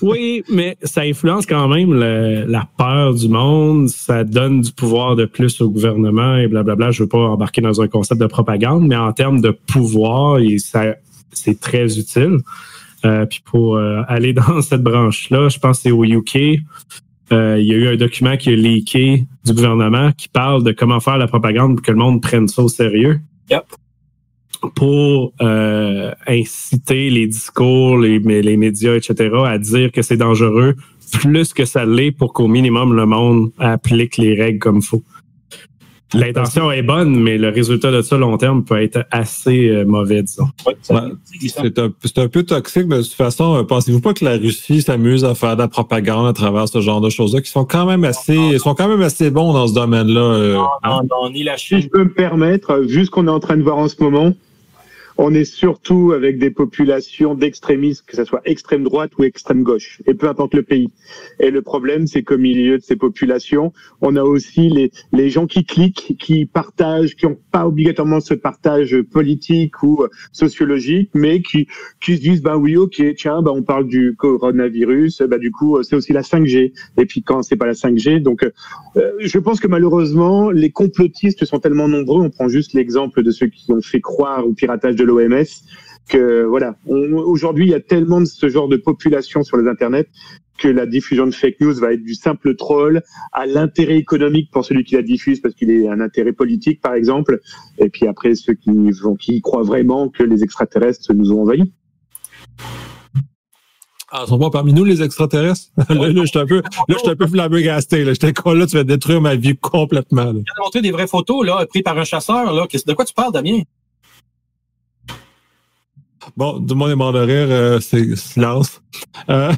[0.00, 5.14] Oui, mais ça influence quand même le- la peur du monde, ça donne du pouvoir
[5.14, 6.90] de plus au gouvernement et blablabla.
[6.90, 10.56] Je veux pas embarquer dans un concept de propagande, mais en termes de pouvoir, et
[10.56, 10.94] ça,
[11.32, 12.38] c'est très utile.
[13.06, 16.58] Euh, puis pour euh, aller dans cette branche-là, je pense que c'est au UK.
[17.32, 20.72] euh, il y a eu un document qui est leaké du gouvernement qui parle de
[20.72, 23.20] comment faire la propagande pour que le monde prenne ça au sérieux.
[23.50, 23.64] Yep.
[24.74, 30.76] Pour euh, inciter les discours, les, les médias, etc., à dire que c'est dangereux
[31.12, 35.02] plus que ça l'est pour qu'au minimum le monde applique les règles comme il faut.
[36.14, 40.22] L'intention est bonne, mais le résultat de ça long terme peut être assez euh, mauvais,
[40.22, 40.48] disons.
[40.64, 44.82] Ouais, c'est un, peu toxique, mais de toute façon, euh, pensez-vous pas que la Russie
[44.82, 47.86] s'amuse à faire de la propagande à travers ce genre de choses-là, qui sont quand
[47.86, 50.20] même assez, sont quand même assez bons dans ce domaine-là.
[50.20, 51.00] euh, Non, hein?
[51.10, 53.56] non, non, ni la Si je peux me permettre, vu ce qu'on est en train
[53.56, 54.32] de voir en ce moment,
[55.18, 60.02] on est surtout avec des populations d'extrémistes, que ce soit extrême droite ou extrême gauche,
[60.06, 60.88] et peu importe le pays.
[61.40, 65.46] Et le problème, c'est qu'au milieu de ces populations, on a aussi les, les gens
[65.46, 71.66] qui cliquent, qui partagent, qui n'ont pas obligatoirement ce partage politique ou sociologique, mais qui,
[72.00, 75.82] qui se disent, bah oui, ok, tiens, bah on parle du coronavirus, bah du coup,
[75.82, 76.72] c'est aussi la 5G.
[76.98, 78.44] Et puis quand c'est pas la 5G, donc
[78.96, 82.22] euh, je pense que malheureusement, les complotistes sont tellement nombreux.
[82.22, 85.46] On prend juste l'exemple de ceux qui ont fait croire au piratage de l'OMS
[86.08, 86.76] que voilà.
[86.86, 90.06] Aujourd'hui, il y a tellement de ce genre de population sur les internets
[90.58, 94.64] que la diffusion de fake news va être du simple troll à l'intérêt économique pour
[94.64, 97.40] celui qui la diffuse parce qu'il est un intérêt politique, par exemple.
[97.78, 98.70] Et puis après, ceux qui
[99.02, 101.72] vont, qui croient vraiment que les extraterrestres nous ont envahis.
[104.12, 105.66] Ah, ils sont pas parmi nous, les extraterrestres?
[105.90, 108.12] là, là, j'étais un peu, là, j'étais un peu flabbergasté, là.
[108.12, 110.30] J'étais con, là, tu vas détruire ma vie complètement, là.
[110.30, 112.66] Je viens de montrer des vraies photos, là, prises par un chasseur, là.
[112.86, 113.62] De quoi tu parles, Damien?
[116.36, 118.82] Bon, tout le monde est mort de rire, euh, c'est silence.
[119.30, 119.52] Euh,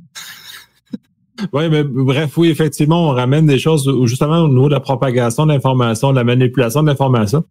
[1.53, 4.81] oui, mais bref, oui, effectivement, on ramène des choses où, justement au niveau de la
[4.81, 7.45] propagation de l'information, de la manipulation de l'information.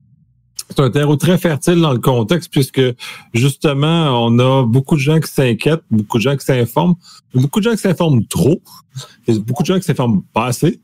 [0.70, 2.82] C'est un terreau très fertile dans le contexte puisque
[3.34, 6.96] justement, on a beaucoup de gens qui s'inquiètent, beaucoup de gens qui s'informent,
[7.34, 8.62] beaucoup de gens qui s'informent trop,
[9.30, 10.82] beaucoup de gens qui s'informent pas assez.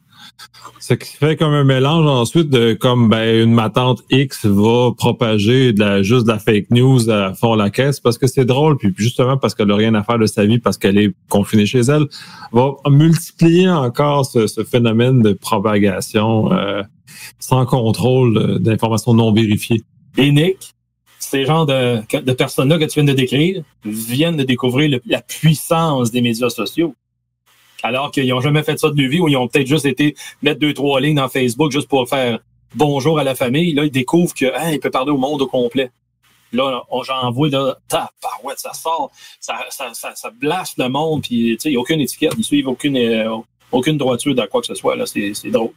[0.79, 5.73] Ce qui fait comme un mélange ensuite de comme ben une matante X va propager
[6.01, 9.37] juste de la fake news à fond la caisse parce que c'est drôle puis justement
[9.37, 12.07] parce qu'elle a rien à faire de sa vie parce qu'elle est confinée chez elle
[12.51, 16.83] va multiplier encore ce, phénomène de propagation euh,
[17.39, 19.83] sans contrôle d'informations non vérifiées.
[20.17, 20.73] Et Nick,
[21.19, 26.21] ces genres de, personnes-là que tu viens de décrire viennent de découvrir la puissance des
[26.21, 26.95] médias sociaux.
[27.83, 30.15] Alors qu'ils n'ont jamais fait ça de leur vie ou ils ont peut-être juste été
[30.41, 32.39] mettre deux, trois lignes dans Facebook juste pour faire
[32.75, 33.73] bonjour à la famille.
[33.73, 35.91] Là, ils découvrent que hein, il peut parler au monde au complet.
[36.53, 41.57] Là, on j'envoie là, tabarouette, ça sort, ça, ça, ça, ça blaste le monde, puis
[41.57, 43.37] tu sais, il n'y a aucune étiquette, ils suivent aucune, euh,
[43.71, 44.95] aucune droiture dans quoi que ce soit.
[44.95, 45.71] Là, c'est c'est drôle.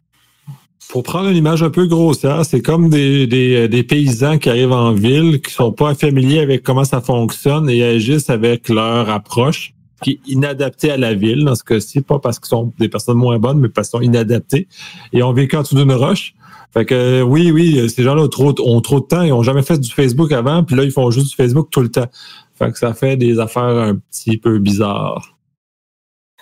[0.90, 4.70] Pour prendre une image un peu grossière, c'est comme des, des, des paysans qui arrivent
[4.70, 9.72] en ville, qui sont pas familiers avec comment ça fonctionne et agissent avec leur approche
[10.02, 13.16] qui est inadaptée à la ville, dans ce cas-ci, pas parce qu'ils sont des personnes
[13.16, 14.68] moins bonnes, mais parce qu'ils sont inadaptés
[15.12, 16.34] et ont vécu en dessous d'une roche.
[16.72, 19.42] Fait que euh, oui, oui, ces gens-là ont trop, ont trop de temps, ils ont
[19.42, 22.08] jamais fait du Facebook avant, puis là, ils font juste du Facebook tout le temps.
[22.54, 25.38] Fait que ça fait des affaires un petit peu bizarres.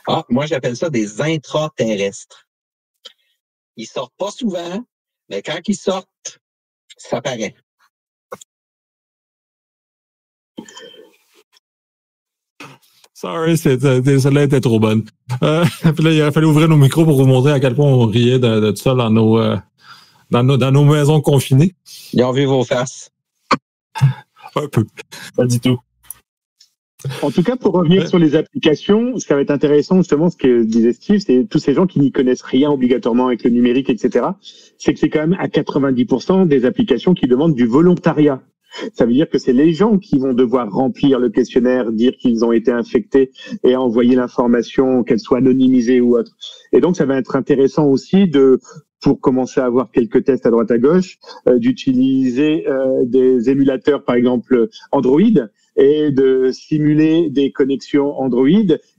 [0.06, 2.46] Ah, moi, j'appelle ça des intraterrestres.
[3.76, 4.84] Ils sortent pas souvent,
[5.28, 6.40] mais quand ils sortent,
[6.96, 7.54] ça paraît.
[13.24, 15.02] Sorry, c'était- celle-là était trop bonne.
[15.42, 15.64] Euh,
[15.96, 18.06] puis là, il a fallu ouvrir nos micros pour vous montrer à quel point on
[18.06, 19.56] riait de, de tout ça dans nos, euh,
[20.30, 21.74] dans nos, dans nos maisons confinées.
[22.12, 23.10] Ils ont vu vos faces.
[24.56, 24.84] Un peu.
[25.36, 25.78] Pas du tout.
[27.22, 28.08] En tout cas, pour revenir Ouais.
[28.08, 31.58] sur les applications, ce qui va être intéressant, justement, ce que disait Steve, c'est tous
[31.58, 34.26] ces gens qui n'y connaissent rien obligatoirement avec le numérique, etc.
[34.78, 38.40] C'est que c'est quand même à 90% des applications qui demandent du volontariat.
[38.92, 42.44] Ça veut dire que c'est les gens qui vont devoir remplir le questionnaire, dire qu'ils
[42.44, 43.30] ont été infectés
[43.62, 46.32] et envoyer l'information, qu'elle soit anonymisée ou autre.
[46.72, 48.58] Et donc, ça va être intéressant aussi de
[49.00, 54.02] pour commencer à avoir quelques tests à droite à gauche, euh, d'utiliser euh, des émulateurs,
[54.02, 55.20] par exemple Android,
[55.76, 58.48] et de simuler des connexions Android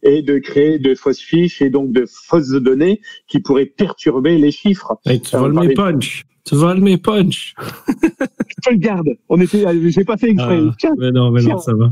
[0.04, 4.52] et de créer de fausses fiches et donc de fausses données qui pourraient perturber les
[4.52, 4.98] chiffres.
[5.06, 6.24] Mes punch.
[6.48, 7.56] Tu voles mes punch.
[8.66, 9.10] Je le garde.
[9.30, 10.60] On était, euh, j'ai pas fait exprès.
[10.68, 11.90] Ah, Tiens, mais non, mais non, ça va.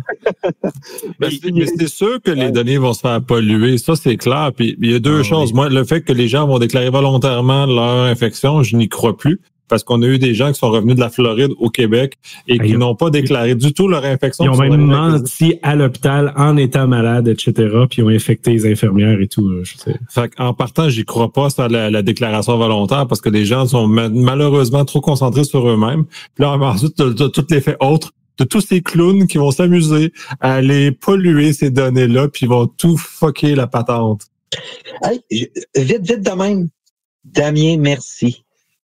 [1.19, 4.51] Mais c'est- mais c'est sûr que les données vont se faire polluer, ça c'est clair.
[4.55, 5.49] Puis il y a deux Ah, choses.
[5.49, 5.55] oui.
[5.55, 9.39] Moi, le fait que les gens vont déclarer volontairement leur infection, je n'y crois plus.
[9.73, 12.13] Parce qu'on a eu des gens qui sont revenus de la Floride au Québec
[12.47, 14.45] et Ah, qui n'ont pas déclaré du tout leur infection.
[14.45, 17.51] Ils ont même menti à l'hôpital en étant malade, etc.
[17.89, 19.51] Puis ils ont infecté les infirmières et tout.
[19.63, 19.95] Je sais.
[20.11, 23.65] Fait en partant, j'y crois pas ça la, la déclaration volontaire parce que les gens
[23.65, 26.05] sont ma- malheureusement trop concentrés sur eux-mêmes.
[26.35, 30.91] Puis là, ensuite, tout l'effet autre de tous ces clowns qui vont s'amuser à aller
[30.91, 34.21] polluer ces données-là, puis ils vont tout fucker la patente.
[35.03, 35.19] Hey,
[35.75, 36.69] vite, vite de même.
[37.25, 38.43] Damien, merci.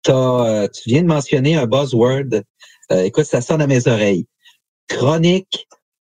[0.10, 2.44] Euh, tu viens de mentionner un buzzword.
[2.92, 4.28] Euh, écoute, ça sonne à mes oreilles.
[4.88, 5.68] Chronique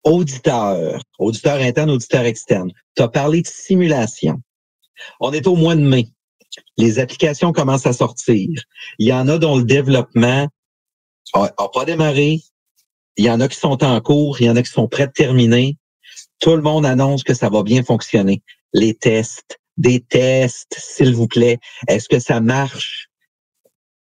[0.04, 1.02] auditeur.
[1.20, 2.72] Auditeur interne, auditeur externe.
[2.96, 4.42] Tu as parlé de simulation.
[5.20, 6.08] On est au mois de mai.
[6.78, 8.50] Les applications commencent à sortir.
[9.00, 10.48] Il y en a dont le développement
[11.34, 12.42] a, a pas démarré.
[13.18, 14.42] Il y en a qui sont en cours.
[14.42, 15.78] Il y en a qui sont prêts de terminer.
[16.40, 18.42] Tout le monde annonce que ça va bien fonctionner.
[18.74, 21.60] Les tests, des tests, s'il vous plaît.
[21.88, 23.07] Est-ce que ça marche?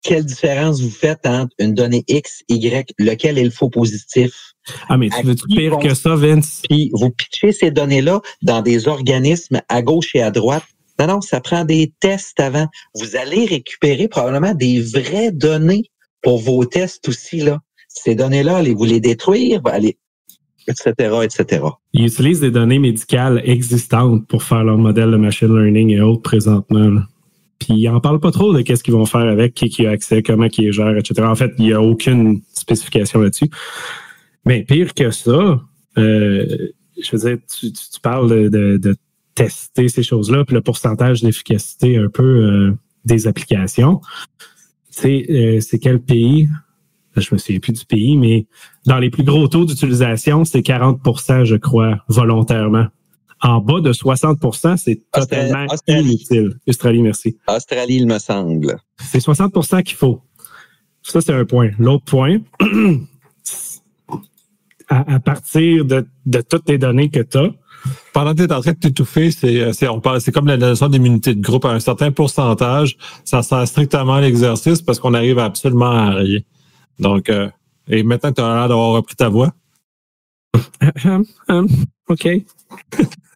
[0.01, 4.53] Quelle différence vous faites entre une donnée X, Y, lequel est le faux positif?
[4.87, 6.61] Ah, mais tu veux-tu qui pire que ça, Vince?
[6.69, 10.63] Puis vous pitchez ces données-là dans des organismes à gauche et à droite.
[10.99, 12.67] Non, non, ça prend des tests avant.
[12.95, 15.83] Vous allez récupérer probablement des vraies données
[16.21, 17.59] pour vos tests aussi, là.
[17.87, 19.61] Ces données-là, allez-vous les détruire?
[19.65, 19.97] Allez,
[20.67, 21.63] etc., etc.
[21.93, 26.21] Ils utilisent des données médicales existantes pour faire leur modèle de machine learning et autres
[26.21, 26.87] présentement.
[26.87, 27.07] là.
[27.59, 29.91] Puis ils en parlent pas trop de qu'est-ce qu'ils vont faire avec, qui, qui a
[29.91, 31.21] accès, comment qui les gère, etc.
[31.27, 33.49] En fait, il n'y a aucune spécification là-dessus.
[34.45, 35.61] Mais pire que ça,
[35.97, 36.45] euh,
[37.01, 38.95] je veux dire, tu, tu- tu parles de, de- de
[39.35, 42.71] tester ces choses-là, puis le pourcentage d'efficacité un peu euh,
[43.05, 44.01] des applications.
[44.89, 46.47] C'est euh, c'est quel pays?
[47.15, 48.45] Je me souviens plus du pays, mais
[48.85, 52.87] dans les plus gros taux d'utilisation, c'est 40% je crois, volontairement.
[53.41, 56.07] En bas de 60% c'est totalement Australie.
[56.09, 56.59] inutile.
[56.67, 57.37] Australie, merci.
[57.47, 58.77] Australie, il me semble.
[58.97, 60.21] C'est 60% qu'il faut.
[61.03, 61.69] Ça, c'est un point.
[61.79, 62.39] L'autre point,
[64.89, 67.51] à, à partir de, de toutes les données que tu as,
[68.13, 70.47] Pendant que tu es en train de t'étouffer, c'est, euh, c'est, on parle, c'est comme
[70.47, 72.97] la notion d'immunité de groupe à un certain pourcentage.
[73.23, 76.39] Ça sert strictement à l'exercice parce qu'on arrive absolument à rien.
[76.99, 77.49] Donc, euh,
[77.87, 79.51] et maintenant que tu as l'air d'avoir repris ta voix,
[81.05, 81.67] Hum, hum,
[82.09, 82.27] OK.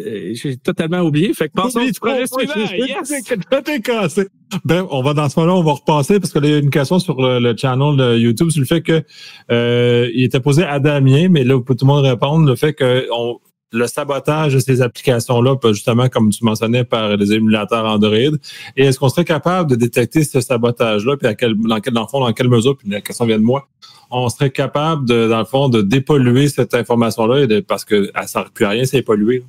[0.00, 1.34] Euh, J'ai totalement oublié.
[1.34, 2.54] Fait que passons au projet suivant.
[2.56, 3.82] Yes!
[3.82, 4.28] cassé.
[4.64, 6.98] Bref, on va dans ce moment-là, on va repasser parce qu'il y a une question
[6.98, 9.02] sur le, le channel de YouTube sur le fait que
[9.50, 12.72] euh, il était posé à Damien, mais là, peut tout le monde répondre, le fait
[12.72, 13.38] que on,
[13.74, 18.38] le sabotage de ces applications-là, justement, comme tu mentionnais, par les émulateurs Android.
[18.76, 22.02] Et est-ce qu'on serait capable de détecter ce sabotage-là, puis à quel, dans quel, dans
[22.02, 23.68] le fond, dans quelle mesure, puis la question vient de moi,
[24.10, 28.50] on serait capable de, dans le fond, de dépolluer cette information-là parce que elle sert
[28.50, 29.42] plus à rien, c'est pollué.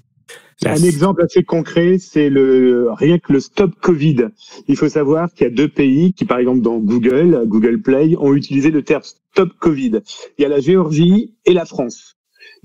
[0.65, 4.27] Un exemple assez concret, c'est le rien que le stop Covid.
[4.67, 8.15] Il faut savoir qu'il y a deux pays qui, par exemple, dans Google, Google Play,
[8.17, 9.99] ont utilisé le terme stop Covid.
[10.37, 12.15] Il y a la Géorgie et la France.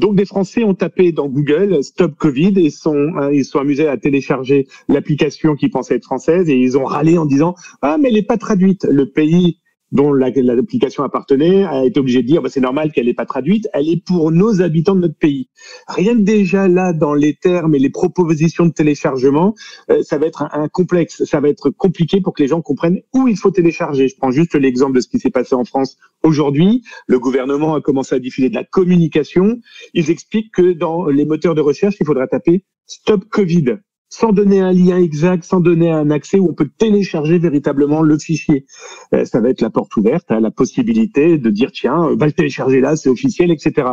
[0.01, 3.87] Donc, des Français ont tapé dans Google stop Covid et sont euh, ils sont amusés
[3.87, 8.09] à télécharger l'application qui pensait être française et ils ont râlé en disant ah mais
[8.09, 8.87] elle n'est pas traduite.
[8.91, 9.60] Le pays
[9.92, 13.26] dont la- l'application appartenait a été obligé de dire bah, c'est normal qu'elle n'est pas
[13.26, 13.68] traduite.
[13.72, 15.48] Elle est pour nos habitants de notre pays.
[15.88, 19.55] Rien que déjà là, dans les termes et les propositions de téléchargement,
[19.90, 23.00] euh, ça va être un complexe, ça va être compliqué pour que les gens comprennent
[23.14, 24.09] où il faut télécharger.
[24.09, 26.83] Je prends juste l'exemple de ce qui s'est passé en France aujourd'hui.
[27.07, 29.59] Le gouvernement a commencé à diffuser de la communication.
[29.94, 33.76] Ils expliquent que dans les moteurs de recherche, il faudra taper Stop Covid.
[34.11, 38.18] Sans donner un lien exact, sans donner un accès où on peut télécharger véritablement le
[38.18, 38.66] fichier.
[39.14, 42.33] Euh, ça va être la porte ouverte à la possibilité de dire tiens, va le
[42.33, 43.88] télécharger là, c'est officiel, etc.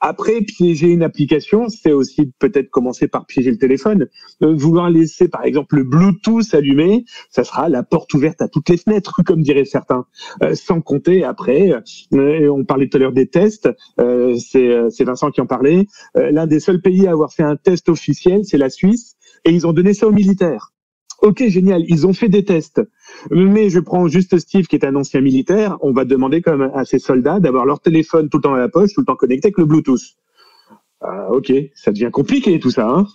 [0.00, 4.08] Après, piéger une application, c'est aussi peut-être commencer par piéger le téléphone.
[4.42, 8.70] Euh, vouloir laisser par exemple le Bluetooth allumé, ça sera la porte ouverte à toutes
[8.70, 10.06] les fenêtres, comme diraient certains.
[10.42, 11.70] Euh, sans compter après,
[12.12, 13.68] on parlait tout à l'heure des tests,
[13.98, 15.86] c'est Vincent qui en parlait.
[16.14, 19.66] L'un des seuls pays à avoir fait un test officiel, c'est la Suisse et ils
[19.66, 20.72] ont donné ça aux militaires.
[21.22, 22.80] Ok, génial, ils ont fait des tests.
[23.30, 26.84] Mais je prends juste Steve, qui est un ancien militaire, on va demander même à
[26.84, 29.48] ces soldats d'avoir leur téléphone tout le temps à la poche, tout le temps connecté
[29.48, 30.00] avec le Bluetooth.
[31.02, 32.88] Ah, ok, ça devient compliqué tout ça.
[32.88, 33.06] Hein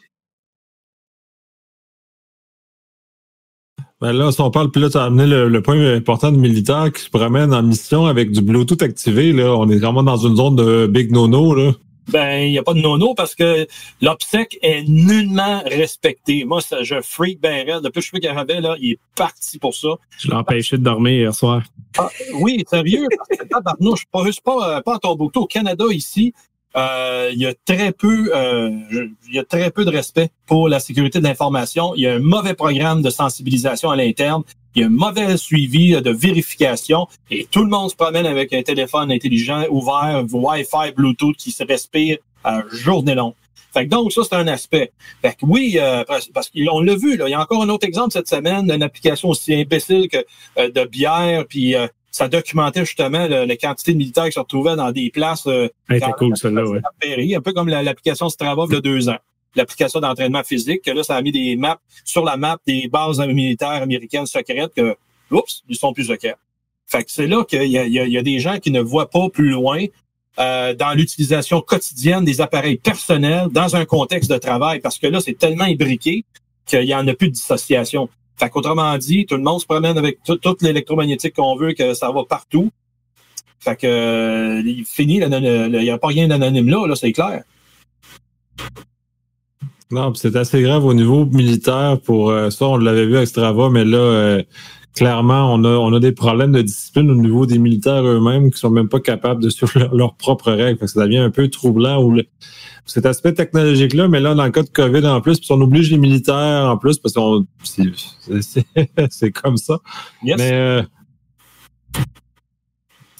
[4.02, 6.92] ben là, si on parle, puis là, tu as amené le, point important de militaire
[6.92, 9.32] qui se promène en mission avec du Bluetooth activé.
[9.32, 9.56] Là.
[9.56, 11.76] On est vraiment dans une zone de big no-no.
[12.08, 13.68] Ben il n'y a pas de nono parce que
[14.02, 16.46] l'obsèque est nullement respecté.
[16.46, 17.84] Moi, ça, je freak ben raide.
[17.84, 19.90] Depuis que je suis qu'Arabais, là, il est parti pour ça.
[20.18, 21.64] Je l'ai empêché de dormir hier soir.
[21.98, 23.08] Ah, oui, sérieux?
[23.32, 23.36] je
[23.96, 25.42] suis pas, pas, pas à Tombouctou.
[25.42, 26.34] Au Canada, ici,
[26.76, 28.70] euh, il y a très peu euh,
[29.28, 31.94] il y a très peu de respect pour la sécurité de l'information.
[31.96, 34.44] Il y a un mauvais programme de sensibilisation à l'interne
[34.76, 38.54] il y a un mauvais suivi de vérification et tout le monde se promène avec
[38.54, 43.34] un téléphone intelligent ouvert, Wi-Fi, Bluetooth qui se respire à journée longue.
[43.74, 44.92] Fait que donc, ça, c'est un aspect.
[45.22, 47.86] Fait que oui, euh, parce qu'on l'a vu, là, il y a encore un autre
[47.86, 50.20] exemple cette semaine d'une application aussi imbécile que
[50.58, 54.78] euh, de bière, puis euh, ça documentait justement la quantité de militaires qui se retrouvaient
[54.78, 55.46] dans des places.
[55.48, 55.68] Euh,
[56.18, 57.36] cool, celle-là, ouais.
[57.36, 59.18] Un peu comme l'application Strava a deux ans
[59.56, 63.20] l'application d'entraînement physique, que là, ça a mis des maps sur la map des bases
[63.20, 64.96] militaires américaines secrètes que,
[65.32, 66.36] oups, ils sont plus secrets.
[66.88, 69.50] Fait que c'est là qu'il y, y, a, des gens qui ne voient pas plus
[69.50, 69.86] loin
[70.38, 75.20] euh, dans l'utilisation quotidienne des appareils personnels dans un contexte de travail, parce que là,
[75.20, 76.26] c'est tellement imbriqué
[76.66, 78.10] qu'il n'y en a plus de dissociation.
[78.38, 82.12] Fait qu'autrement dit, tout le monde se promène avec toute l'électromagnétique qu'on veut, que ça
[82.12, 82.70] va partout.
[83.60, 87.44] Fait que euh, il finit, il n'y a pas rien d'anonyme là, là c'est clair.
[89.92, 93.70] Non, c'est assez grave au niveau militaire pour euh, ça, on l'avait vu avec Strava,
[93.70, 94.44] mais là, euh,
[94.96, 98.58] clairement, on a, on a des problèmes de discipline au niveau des militaires eux-mêmes qui
[98.58, 100.80] sont même pas capables de suivre leurs propres règles.
[100.80, 102.18] Fait que ça devient un peu troublant ou
[102.86, 105.92] cet aspect technologique-là, mais là, dans le cas de COVID en plus, puis on oblige
[105.92, 108.40] les militaires en plus, parce que
[109.10, 109.80] c'est comme ça.
[110.24, 110.82] Mais euh,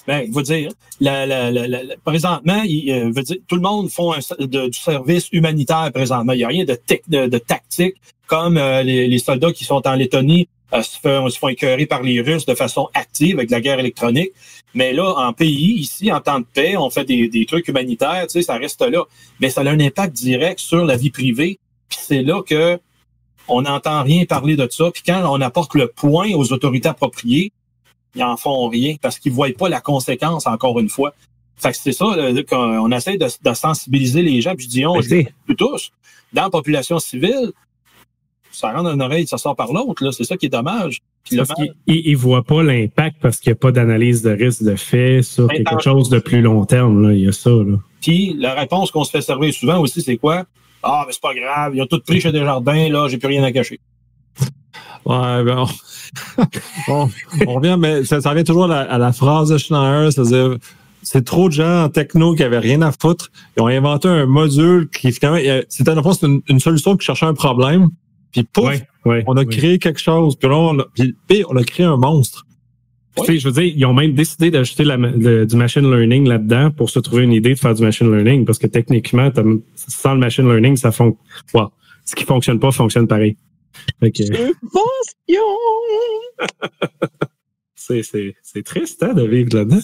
[0.06, 4.72] ben, vous dire, la, la, la, présentement, il, euh, dire, tout le monde font du
[4.72, 6.32] service humanitaire présentement.
[6.32, 6.78] Il n'y a rien de,
[7.26, 11.48] de, tactique comme euh, les, soldats qui sont en Lettonie euh, se, font, se font
[11.48, 14.30] écœurer par les Russes de façon active avec la guerre électronique.
[14.74, 18.26] Mais là, en pays, ici, en temps de paix, on fait des, des trucs humanitaires,
[18.26, 19.04] tu sais, ça reste là.
[19.40, 21.58] Mais ça a un impact direct sur la vie privée.
[21.88, 22.78] C'est là que
[23.48, 24.90] on n'entend rien parler de ça.
[24.92, 27.52] Puis quand on apporte le point aux autorités appropriées,
[28.16, 31.14] ils en font rien parce qu'ils ne voient pas la conséquence, encore une fois.
[31.56, 32.06] Fait que c'est ça,
[32.48, 35.24] qu'on essaie de, sensibiliser les gens, puis je dis on, je
[35.56, 35.90] tous,
[36.32, 37.52] dans la population civile,
[38.50, 41.00] ça rentre une oreille, ça sort par l'autre, c'est ça qui est dommage.
[41.36, 44.76] Parce qu'ils ne voient pas l'impact parce qu'il n'y a pas d'analyse de risque de
[44.76, 47.14] fait sur quelque chose de plus long terme, là.
[47.14, 47.50] il y a ça.
[47.50, 47.78] Là.
[48.00, 50.44] Puis la réponse qu'on se fait servir souvent aussi, c'est quoi?
[50.82, 53.42] Ah, mais c'est pas grave, ils ont tout pris chez Desjardins, là, j'ai plus rien
[53.42, 53.80] à cacher.
[55.06, 55.64] Ouais, ben,
[56.88, 57.08] on,
[57.46, 60.56] revient, mais ça, revient toujours à la, phrase de Schneier, c'est-à-dire
[61.02, 63.30] c'est trop de gens en techno qui avaient rien à foutre.
[63.56, 65.38] Ils ont inventé un module qui finalement,
[65.70, 67.90] c'était une, une solution qui cherchait un problème.
[68.32, 70.34] Puis pouf, on a créé quelque chose.
[70.34, 70.84] Puis là, on a,
[71.48, 72.44] on a créé un monstre.
[73.28, 77.22] je veux dire, ils ont même décidé d'ajouter du machine learning là-dedans pour se trouver
[77.22, 78.44] une idée de faire du machine learning.
[78.44, 79.30] Parce que techniquement,
[79.76, 81.68] sans le machine learning, ça fonctionne.
[82.04, 83.36] ce qui fonctionne pas fonctionne pareil.
[87.76, 89.80] c'est triste hein, de vivre là-dedans.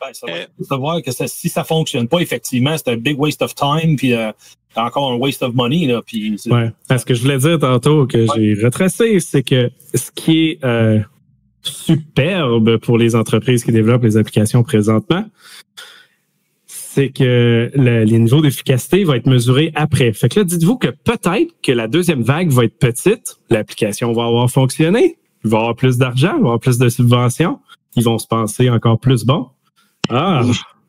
[0.00, 0.26] Ben, ça
[0.70, 4.14] va voir que si ça fonctionne pas, effectivement, c'est un big waste of time, puis
[4.14, 4.32] euh,
[4.76, 5.86] encore un waste of money.
[5.86, 6.72] Là, puis ouais.
[6.90, 11.00] Ce que je voulais dire tantôt, que j'ai retracé, c'est que ce qui est euh,
[11.62, 15.24] superbe pour les entreprises qui développent les applications présentement,
[16.98, 20.12] c'est que le, les niveaux d'efficacité vont être mesurés après.
[20.12, 24.24] Fait que là, dites-vous que peut-être que la deuxième vague va être petite, l'application va
[24.24, 27.60] avoir fonctionné, il va y avoir plus d'argent, il va y avoir plus de subventions,
[27.94, 29.46] ils vont se penser encore plus bons.
[30.08, 30.42] Ah!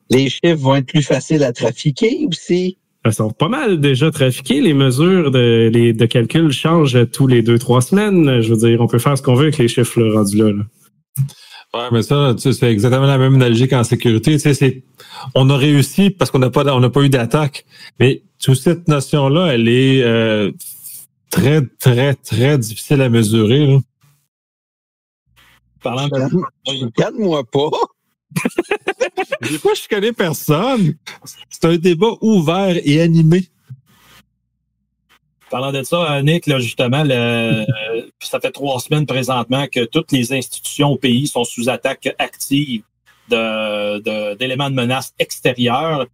[0.09, 2.79] Les chiffres vont être plus faciles à trafiquer aussi.
[3.05, 4.61] Ils sont pas mal déjà trafiqués.
[4.61, 8.41] Les mesures de, les, de calcul changent tous les deux, trois semaines.
[8.41, 10.51] Je veux dire, on peut faire ce qu'on veut avec les chiffres rendus là.
[10.53, 10.63] là.
[11.73, 14.33] Ouais, mais ça, c'est exactement la même analogie qu'en sécurité.
[14.33, 14.83] Tu sais, c'est,
[15.35, 17.65] on a réussi parce qu'on n'a pas, on n'a pas eu d'attaque.
[17.99, 20.51] Mais toute cette notion-là, elle est euh,
[21.29, 23.67] très, très, très difficile à mesurer.
[23.67, 23.79] Là.
[25.83, 26.17] Parlant de...
[26.65, 27.69] Calme- Calme-moi pas.
[29.41, 30.95] Des fois, je connais personne.
[31.49, 33.47] C'est un débat ouvert et animé.
[35.49, 37.65] Parlant de ça, Nick, là, justement, le- euh,
[38.19, 42.83] ça fait trois semaines présentement que toutes les institutions au pays sont sous attaque active
[43.29, 46.05] de- de- d'éléments de, menace extérieures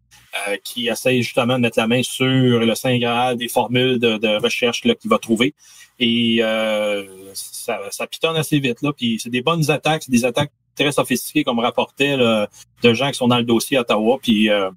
[0.47, 4.17] euh, qui essayent justement de mettre la main sur le Saint Graal des formules de,
[4.17, 5.53] de recherche qu'il va trouver.
[5.99, 8.81] Et euh, ça, ça pitonne assez vite.
[8.81, 12.49] Là, puis c'est des bonnes attaques, c'est des attaques très sophistiquées, comme rapportait là,
[12.83, 14.17] de gens qui sont dans le dossier Ottawa.
[14.21, 14.69] Puis euh,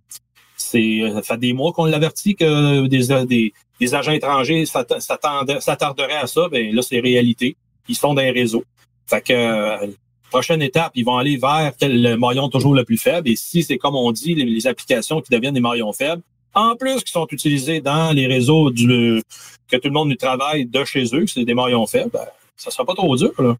[0.59, 6.27] c'est ça fait des mois qu'on l'avertit que des, des, des agents étrangers s'attarderaient à
[6.27, 7.57] ça, ben là, c'est réalité.
[7.89, 8.65] Ils se font dans les réseaux.
[9.07, 9.87] Fait que euh,
[10.31, 13.29] prochaine étape, ils vont aller vers le maillon toujours le plus faible.
[13.29, 16.23] Et si c'est comme on dit, les, applications qui deviennent des maillons faibles,
[16.55, 19.23] en plus qui sont utilisés dans les réseaux du
[19.69, 22.25] que tout le monde nous travaille de chez eux, c'est des maillons faibles, ben,
[22.57, 23.33] ça sera pas trop dur.
[23.39, 23.57] Là.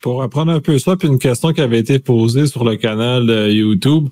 [0.00, 3.28] Pour apprendre un peu ça, puis une question qui avait été posée sur le canal
[3.50, 4.08] YouTube,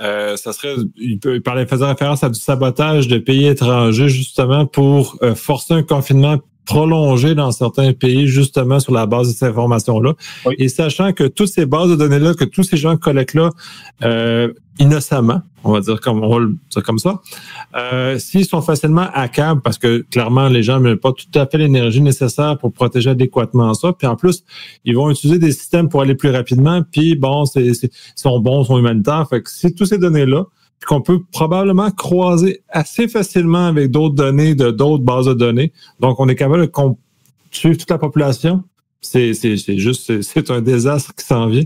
[0.00, 4.66] euh, ça serait, il, il parlait, faisait référence à du sabotage de pays étrangers justement
[4.66, 9.46] pour euh, forcer un confinement prolongé dans certains pays justement sur la base de ces
[9.46, 10.12] informations-là.
[10.44, 10.54] Oui.
[10.58, 13.50] Et sachant que toutes ces bases de données-là, que tous ces gens collectent là
[14.04, 17.22] euh, innocemment, on va dire comme on va le dire comme ça,
[17.76, 21.58] euh, s'ils sont facilement hackables, parce que clairement les gens n'ont pas tout à fait
[21.58, 24.44] l'énergie nécessaire pour protéger adéquatement ça, puis en plus
[24.84, 27.72] ils vont utiliser des systèmes pour aller plus rapidement, puis bon, c'est,
[28.16, 29.26] sont bons, ils sont humanitaires.
[29.30, 30.44] Fait que si toutes ces données-là,
[30.86, 36.20] qu'on peut probablement croiser assez facilement avec d'autres données de d'autres bases de données, donc
[36.20, 36.70] on est capable de
[37.50, 38.62] suivre toute la population,
[39.00, 39.32] c'est,
[39.78, 41.64] juste, c'est, un désastre qui s'en vient.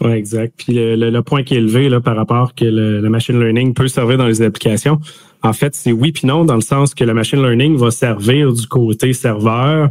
[0.00, 0.54] Oui, exact.
[0.56, 3.74] Puis le, le- point qui est élevé là, par rapport que le, le machine learning
[3.74, 5.00] peut servir dans les applications,
[5.42, 8.52] en fait, c'est oui puis non, dans le sens que le machine learning va servir
[8.52, 9.90] du côté serveur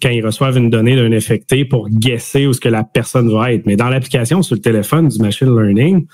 [0.00, 3.52] quand ils reçoivent une donnée d'un infecté pour guesser où ce que la personne va
[3.52, 3.66] être.
[3.66, 6.06] Mais dans l'application sur le téléphone du machine learning,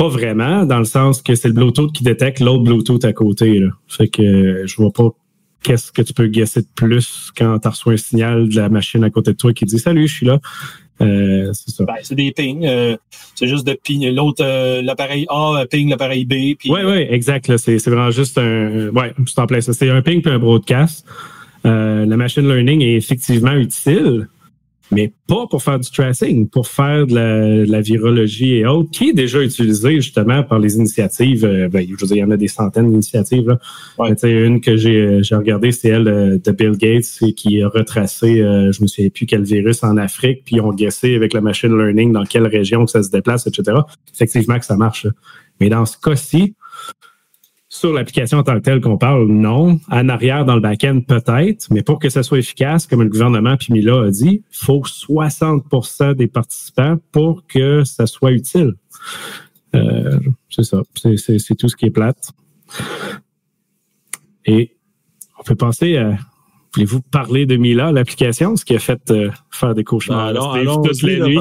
[0.00, 3.58] pas vraiment, dans le sens que c'est le Bluetooth qui détecte l'autre Bluetooth à côté.
[3.58, 3.68] Là.
[3.86, 5.10] Fait que euh, je vois pas
[5.62, 9.04] qu'est-ce que tu peux guesser de plus quand tu reçois un signal de la machine
[9.04, 10.40] à côté de toi qui dit Salut, je suis là.
[11.02, 11.84] Euh, c'est ça.
[11.84, 12.64] Ben, c'est des pings.
[12.64, 12.96] euh,
[13.34, 14.08] c'est juste de ping.
[14.14, 16.32] L'autre, euh, l'appareil A ping l'appareil B.
[16.64, 17.48] Oui, oui, exact.
[17.48, 17.58] là.
[17.58, 18.88] C'est vraiment juste un.
[18.88, 19.74] Ouais, c'est en plein ça.
[19.74, 21.06] C'est un ping puis un broadcast.
[21.62, 24.28] Le machine learning est effectivement utile,
[24.90, 28.90] mais pas pour faire du tracing, pour faire de la, de la virologie et autres,
[28.90, 31.44] qui est déjà utilisé justement par les initiatives.
[31.44, 33.48] euh, ben, je veux dire, il y en a des centaines d'initiatives.
[33.48, 33.58] là.
[33.98, 34.14] Ouais.
[34.22, 38.72] Une que j'ai j'ai regardée, c'est elle euh, de Bill Gates qui a retracé, euh,
[38.72, 41.76] je me souviens plus quel virus en Afrique, puis ils ont guessé avec le machine
[41.76, 43.78] learning dans quelle région que ça se déplace, etc.
[44.14, 45.04] Effectivement que ça marche.
[45.04, 45.12] là.
[45.60, 46.54] Mais dans ce cas-ci,
[47.80, 49.80] sur l'application en tant que telle qu'on parle, non.
[49.90, 51.66] En arrière, dans le back-end, peut-être.
[51.70, 54.82] Mais pour que ça soit efficace, comme le gouvernement puis Mila a dit, il faut
[54.82, 58.74] 60% des participants pour que ça soit utile.
[59.74, 60.18] Euh,
[60.50, 60.82] c'est ça.
[60.94, 62.32] C'est- tout ce qui est plate.
[64.44, 64.76] Et
[65.38, 66.16] on peut passer à...
[66.74, 70.40] Voulez-vous parler de Mila, l'application, ce qui a fait euh, faire des cauchemars à Ben,
[70.54, 71.38] allons- toutes les nuits?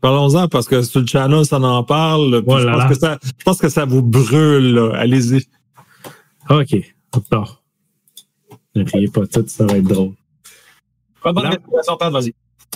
[0.00, 2.40] Parlons-en parce que sur le channel, ça en parle.
[2.46, 4.78] Oh je, pense que ça, je pense que ça vous brûle.
[4.94, 5.44] Allez-y.
[6.50, 6.94] OK.
[7.30, 7.44] Bon.
[8.74, 10.12] Ne riez pas tout, ça va être drôle.
[11.22, 11.50] Pas bonne
[12.12, 12.34] vas-y.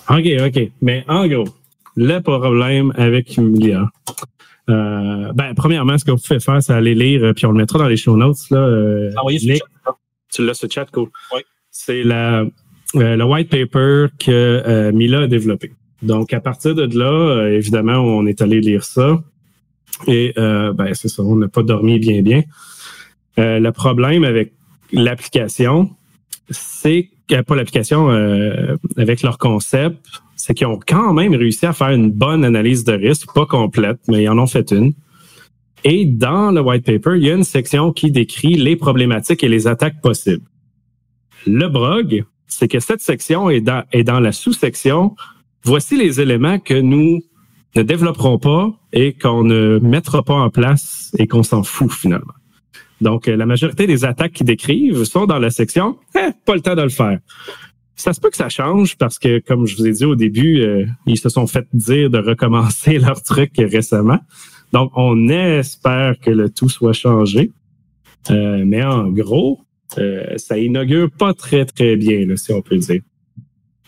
[0.08, 0.72] OK, OK.
[0.80, 1.48] Mais en gros,
[1.96, 3.90] le problème avec Milia.
[4.70, 7.56] Euh, ben, premièrement, ce que vous pouvez faire, c'est aller lire, euh, puis on le
[7.56, 8.50] mettra dans les show notes.
[8.50, 9.96] Là, euh, Envoyez sur le chat.
[10.30, 11.08] tu l'as sur chat, cool.
[11.34, 11.40] Oui.
[11.70, 12.44] C'est la,
[12.94, 15.72] euh, le white paper que euh, Mila a développé.
[16.02, 19.22] Donc, à partir de là, évidemment, on est allé lire ça.
[20.06, 22.42] Et euh, ben, c'est ça, on n'a pas dormi bien, bien.
[23.38, 24.52] Euh, le problème avec
[24.92, 25.90] l'application,
[26.50, 27.10] c'est
[27.46, 30.04] pas l'application, euh, avec leur concept,
[30.36, 33.98] c'est qu'ils ont quand même réussi à faire une bonne analyse de risque, pas complète,
[34.08, 34.94] mais ils en ont fait une.
[35.84, 39.48] Et dans le white paper, il y a une section qui décrit les problématiques et
[39.48, 40.46] les attaques possibles.
[41.46, 45.14] Le brog, c'est que cette section est dans, est dans la sous-section.
[45.62, 47.20] Voici les éléments que nous
[47.76, 52.32] ne développerons pas et qu'on ne mettra pas en place et qu'on s'en fout finalement.
[53.00, 56.60] Donc, euh, la majorité des attaques qu'ils décrivent sont dans la section eh, pas le
[56.60, 57.18] temps de le faire.
[57.94, 60.60] Ça se peut que ça change parce que, comme je vous ai dit au début,
[60.60, 64.18] euh, ils se sont fait dire de recommencer leur truc récemment.
[64.72, 67.52] Donc, on espère que le tout soit changé.
[68.30, 69.60] Euh, mais en gros,
[69.98, 73.00] euh, ça inaugure pas très, très bien, là, si on peut dire.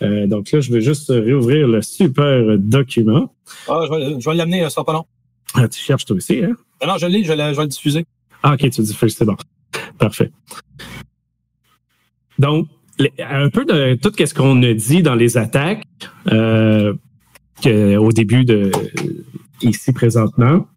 [0.01, 3.31] Euh, donc là, je vais juste réouvrir le super document.
[3.67, 5.05] Ah, je vais, je vais l'amener, ça sera pas long.
[5.53, 6.55] Ah, tu cherches toi aussi, hein?
[6.81, 8.03] Non, non, je l'ai, je le- je vais le diffuser.
[8.43, 9.37] Ah, ok, tu dis first, c'est bon.
[9.97, 10.31] Parfait.
[12.39, 12.67] Donc,
[13.19, 15.83] un peu de tout ce qu'on a dit dans les attaques
[16.31, 16.93] euh,
[17.65, 18.71] au début de
[19.61, 20.67] ici présentement,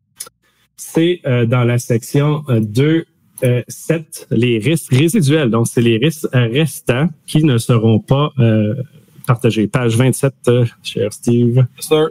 [0.77, 3.07] c'est euh, dans la section euh, 2,
[3.45, 5.51] euh, 7, les risques résiduels.
[5.51, 8.75] Donc, c'est les risques euh, restants qui ne seront pas euh,
[9.27, 9.67] partagés.
[9.67, 11.67] Page 27, euh, cher Steve.
[11.79, 12.11] Sir.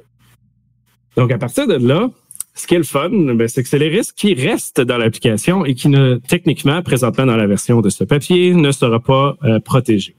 [1.16, 2.10] Donc, à partir de là,
[2.56, 5.66] ce qui est le fun, ben, c'est que c'est les risques qui restent dans l'application
[5.66, 9.60] et qui ne, techniquement, présentement dans la version de ce papier, ne sera pas euh,
[9.60, 10.16] protégé.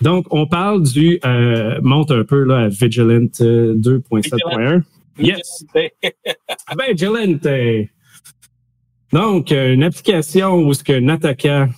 [0.00, 4.82] Donc, on parle du, euh, monte un peu là, à Vigilant euh, 2.7.1.
[5.18, 5.64] Yes.
[6.76, 7.46] Vigilante.
[9.12, 11.68] Donc, euh, une application où ce qu'un attaquant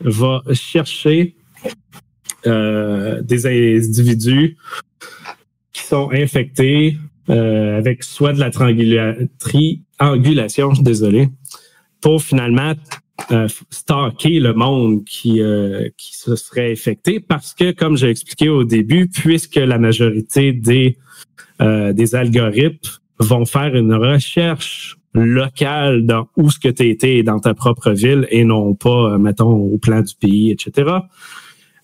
[0.00, 1.34] va chercher
[2.46, 4.56] euh, des individus
[5.72, 6.98] qui sont infectés
[7.30, 11.28] euh, avec soit de la triangula- triangulation, je suis désolé,
[12.00, 12.74] pour finalement
[13.32, 18.48] euh, stalker le monde qui, euh, qui se serait infecté parce que, comme j'ai expliqué
[18.48, 20.98] au début, puisque la majorité des,
[21.62, 27.40] euh, des algorithmes vont faire une recherche locale dans où ce que tu été dans
[27.40, 30.98] ta propre ville et non pas, euh, mettons, au plan du pays, etc.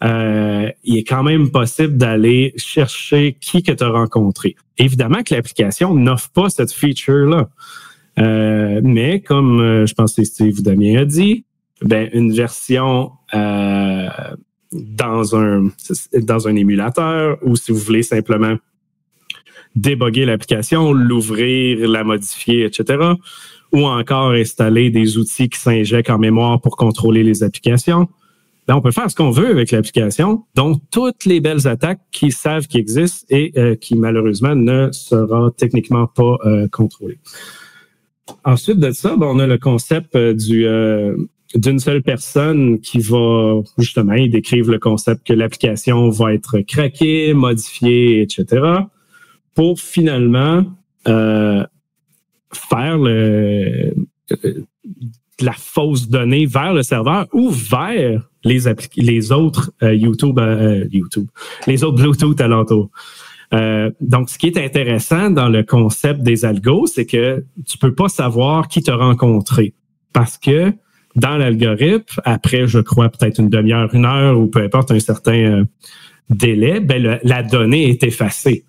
[0.02, 4.56] Euh, il est quand même possible d'aller chercher qui que tu as rencontré.
[4.78, 7.48] Évidemment que l'application n'offre pas cette feature-là.
[8.18, 11.44] Euh, mais comme euh, je pense que Steve Damien a dit,
[11.82, 13.12] ben, une version
[14.72, 15.68] dans un
[16.20, 18.56] dans un émulateur ou si vous voulez simplement
[19.74, 22.98] déboguer l'application, l'ouvrir, la modifier, etc.
[23.72, 28.08] Ou encore installer des outils qui s'injectent en mémoire pour contrôler les applications.
[28.68, 32.30] Ben, on peut faire ce qu'on veut avec l'application, dont toutes les belles attaques qui
[32.30, 37.18] savent qu'ils existent et euh, qui malheureusement ne seront techniquement pas euh, contrôlées.
[38.44, 41.16] Ensuite de ça, ben, on a le concept euh, euh,
[41.56, 47.34] d'une seule personne qui va justement, ils décrivent le concept que l'application va être craquée,
[47.34, 48.64] modifiée, etc.
[49.54, 50.64] pour finalement
[51.04, 51.66] faire
[52.98, 53.92] le,
[55.40, 61.26] euh, la fausse donnée vers le serveur ou vers les, autres euh, YouTube, euh, YouTube,
[61.66, 62.90] les autres Bluetooth alentours.
[63.52, 67.94] Euh, donc, ce qui est intéressant dans le concept des algos, c'est que tu peux
[67.94, 69.74] pas savoir qui t'a rencontré
[70.12, 70.72] parce que
[71.16, 75.34] dans l'algorithme, après, je crois peut-être une demi-heure, une heure ou peu importe un certain
[75.34, 75.64] euh,
[76.30, 78.64] délai, ben, la donnée est effacée.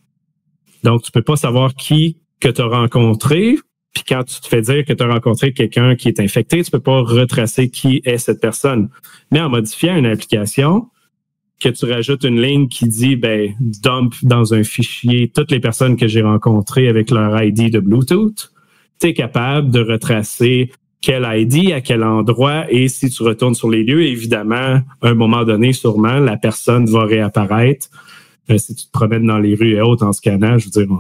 [0.84, 3.58] Donc, tu peux pas savoir qui que tu as rencontré.
[3.94, 6.72] Puis quand tu te fais dire que tu as rencontré quelqu'un qui est infecté, tu
[6.72, 8.90] peux pas retracer qui est cette personne.
[9.32, 10.88] Mais en modifiant une application,
[11.64, 15.96] que tu rajoutes une ligne qui dit ben dump dans un fichier toutes les personnes
[15.96, 18.52] que j'ai rencontrées avec leur ID de Bluetooth,
[19.00, 23.70] tu es capable de retracer quel ID, à quel endroit, et si tu retournes sur
[23.70, 24.56] les lieux, évidemment,
[25.02, 27.90] à un moment donné, sûrement, la personne va réapparaître.
[28.50, 30.96] Euh, si tu te promènes dans les rues et autres en scannant, je veux dire,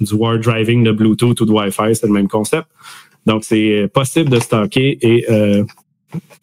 [0.00, 2.66] du war driving de Bluetooth ou de Wi-Fi, c'est le même concept.
[3.26, 5.64] Donc, c'est possible de stocker et euh,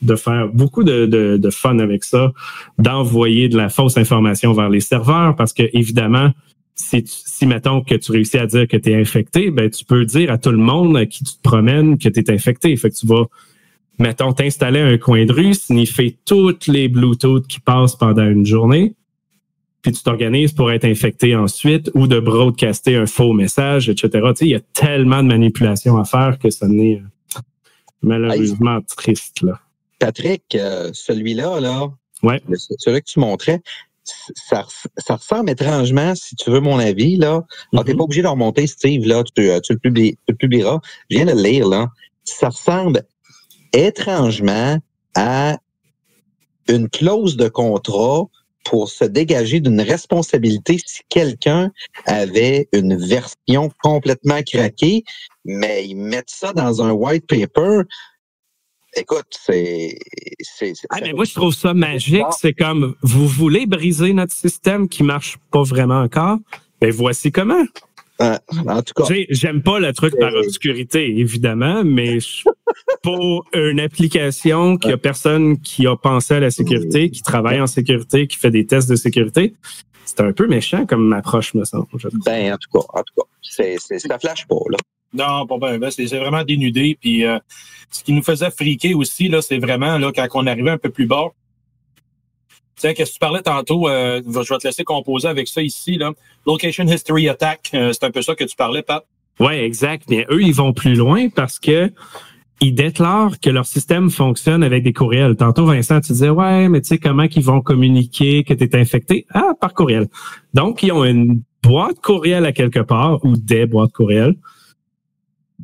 [0.02, 2.34] de faire beaucoup de, de, de fun avec ça,
[2.78, 6.32] d'envoyer de la fausse information vers les serveurs parce que, évidemment,
[6.76, 9.86] si, tu- si mettons que tu réussis à dire que tu es infecté, ben, tu
[9.86, 12.76] peux dire à tout le monde à qui tu te promènes que tu es infecté.
[12.76, 13.26] Fait que tu vas,
[14.00, 18.96] mettons, t'installer un coin de rue, sniffer toutes les Bluetooth qui passent pendant une journée,
[19.84, 24.10] puis tu t'organises pour être infecté ensuite ou de broadcaster un faux message, etc.
[24.12, 27.40] Tu sais, il y a tellement de manipulations à faire que ça n'est euh,
[28.02, 29.42] malheureusement triste.
[29.42, 29.60] Là.
[30.00, 31.90] Patrick, euh, celui-là, là,
[32.24, 32.42] Ouais.
[32.80, 33.62] celui que tu montrais,
[34.06, 37.44] ça, res- ça ressemble étrangement, si tu veux mon avis, là.
[37.76, 37.98] Ah, t'es Mhm.
[37.98, 40.80] pas obligé de remonter, Steve, là, tu, euh, tu le, tu le publieras.
[41.10, 41.90] Je viens de le lire, là.
[42.24, 43.04] Ça ressemble
[43.74, 44.80] étrangement
[45.16, 45.58] à
[46.70, 48.26] une clause de contrat
[48.64, 51.72] pour se dégager d'une responsabilité si quelqu'un
[52.06, 55.04] avait une version complètement craquée,
[55.46, 57.82] mais ils mettent ça dans un white paper.
[58.96, 59.98] Écoute, c'est.
[60.42, 62.24] c'est- c'est- Ah, mais moi, je trouve ça magique.
[62.40, 66.38] C'est comme, vous voulez briser notre système qui marche pas vraiment encore?
[66.80, 67.64] Ben, voici comment.
[68.22, 68.38] Euh,
[68.68, 72.20] en tout cas, J'ai- J'aime pas le truc par Euh, obscurité, évidemment, mais
[73.02, 77.68] pour une application qui a personne qui a pensé à la sécurité, qui travaille en
[77.68, 79.54] sécurité, qui fait des tests de sécurité,
[80.06, 81.86] c'est un peu méchant comme approche, me semble.
[82.26, 84.78] ben, en tout cas, en tout cas, c'est, c'est, ça flash pas, là.
[85.16, 86.98] Non, pas ben, ben, c'est c'est vraiment dénudé.
[87.00, 87.38] Puis euh,
[87.92, 90.90] ce qui nous faisait friquer aussi, là, c'est vraiment là, quand on arrivait un peu
[90.90, 91.28] plus bas.
[92.76, 95.96] Sais, qu'est-ce que tu parlais tantôt, euh, je vais te laisser composer avec ça ici,
[95.96, 96.12] là.
[96.46, 99.06] Location History Attack, euh, c'est un peu ça que tu parlais, Pat.
[99.40, 100.06] Ouais, exact.
[100.10, 101.92] Mais eux, ils vont plus loin parce que
[102.62, 105.36] ils déclarent que leur système fonctionne avec des courriels.
[105.36, 108.76] Tantôt, Vincent, tu disais, ouais, mais tu sais, comment qu'ils vont communiquer que tu es
[108.76, 109.26] infecté?
[109.34, 110.08] Ah, par courriel.
[110.54, 114.36] Donc, ils ont une boîte courriel à quelque part ou des boîtes courriel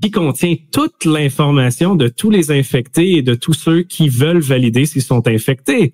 [0.01, 4.85] qui contient toute l'information de tous les infectés et de tous ceux qui veulent valider
[4.85, 5.93] s'ils sont infectés.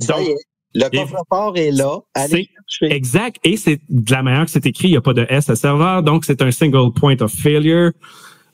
[0.00, 0.36] Ça y est.
[0.76, 2.00] Le coffre-fort est là.
[2.14, 2.48] Allez.
[2.82, 3.36] Exact.
[3.44, 5.54] Et c'est de la manière que c'est écrit, il n'y a pas de S à
[5.54, 6.02] serveur.
[6.02, 7.92] Donc, c'est un single point of failure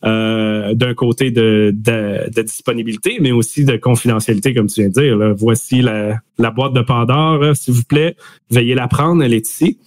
[0.05, 5.01] euh, d'un côté de, de, de, disponibilité, mais aussi de confidentialité, comme tu viens de
[5.01, 5.17] dire.
[5.17, 5.33] Là.
[5.33, 8.17] Voici la, la boîte de Pandore, s'il vous plaît.
[8.51, 9.79] Veuillez la prendre, elle est ici.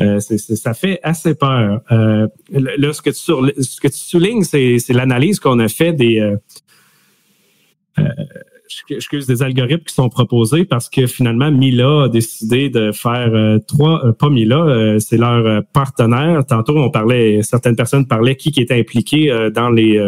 [0.00, 1.82] Euh, ça fait assez peur.
[1.92, 5.92] Euh, là, ce que tu, sur- ce que tu soulignes, c'est l'analyse qu'on a fait
[5.92, 6.34] des,
[8.90, 13.58] excuse, des algorithmes qui sont proposés parce que finalement, Mila a décidé de faire euh,
[13.66, 16.44] trois, euh, pas Mila, euh, c'est leur partenaire.
[16.46, 20.00] Tantôt, on parlait, certaines personnes parlaient qui, qui était impliqué dans les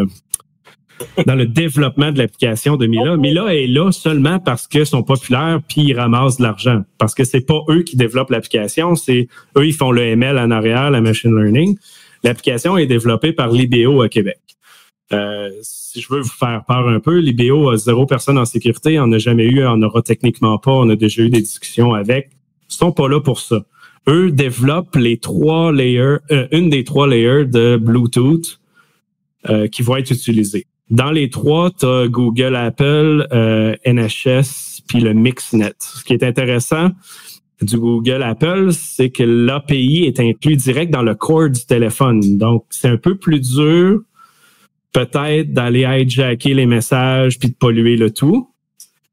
[1.26, 3.16] dans le développement de l'application de Mila.
[3.16, 6.82] Mila est là seulement parce qu'ils sont populaires puis ils ramassent de l'argent.
[6.98, 10.50] Parce que c'est pas eux qui développent l'application, c'est eux, ils font le ML en
[10.50, 11.76] arrière, la machine learning.
[12.22, 14.38] L'application est développée par l'IBO à Québec.
[15.92, 19.08] Si je veux vous faire peur un peu, l'IBO a zéro personne en sécurité, on
[19.08, 22.30] n'a jamais eu, on n'aura techniquement pas, on a déjà eu des discussions avec.
[22.70, 23.66] Ils sont pas là pour ça.
[24.08, 28.58] Eux développent les trois layers, euh, une des trois layers de Bluetooth
[29.50, 30.66] euh, qui vont être utilisés.
[30.88, 35.76] Dans les trois, tu as Google, Apple, euh, NHS, puis le MixNet.
[35.78, 36.88] Ce qui est intéressant
[37.60, 42.38] du Google Apple, c'est que l'API est inclus direct dans le core du téléphone.
[42.38, 44.00] Donc, c'est un peu plus dur
[44.92, 48.48] peut-être d'aller hijacker les messages puis de polluer le tout.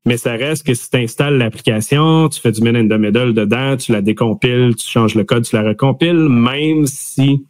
[0.06, 3.34] Mais ça reste que si tu installes l'application, tu fais du min in the middle
[3.34, 7.46] dedans, tu la décompiles, tu changes le code, tu la recompiles, même si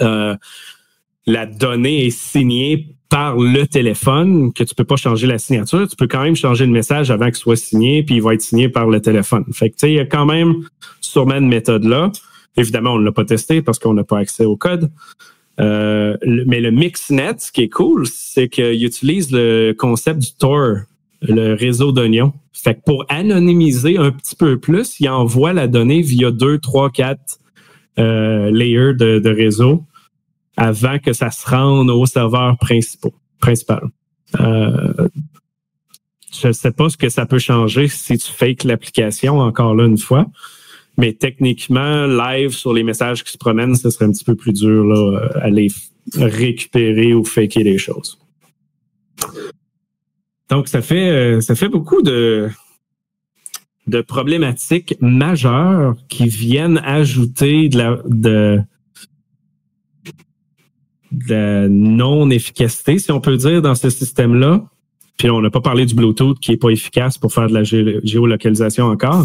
[0.00, 0.36] euh,
[1.26, 5.96] la donnée est signée par le téléphone, que tu peux pas changer la signature, tu
[5.96, 8.68] peux quand même changer le message avant qu'il soit signé, puis il va être signé
[8.68, 9.44] par le téléphone.
[9.52, 10.54] Fait que tu sais, il y a quand même
[11.00, 12.10] sûrement une méthode là.
[12.56, 14.90] Évidemment, on ne l'a pas testé parce qu'on n'a pas accès au code.
[15.60, 20.76] Euh, mais le MixNet, ce qui est cool, c'est qu'il utilise le concept du Tor,
[21.22, 22.32] le réseau d'oignons.
[22.86, 27.38] Pour anonymiser un petit peu plus, il envoie la donnée via deux, trois, quatre
[27.98, 29.84] euh, layers de, réseau
[30.56, 33.10] avant que ça se rende au serveur principal.
[33.40, 33.82] principal.
[34.40, 35.08] Euh,
[36.32, 39.86] je ne sais pas ce que ça peut changer si tu fakes l'application encore là
[39.86, 40.26] une fois.
[40.98, 44.52] Mais techniquement, live sur les messages qui se promènent, ce serait un petit peu plus
[44.52, 45.68] dur là, à les
[46.14, 48.18] récupérer ou faker les choses.
[50.50, 52.50] Donc, ça fait, euh, ça fait beaucoup de,
[53.86, 58.60] de problématiques majeures qui viennent ajouter de la, de,
[61.10, 64.64] de la non-efficacité, si on peut dire, dans ce système-là.
[65.16, 67.62] Puis on n'a pas parlé du Bluetooth qui est pas efficace pour faire de la
[67.62, 69.24] gé- géolocalisation encore.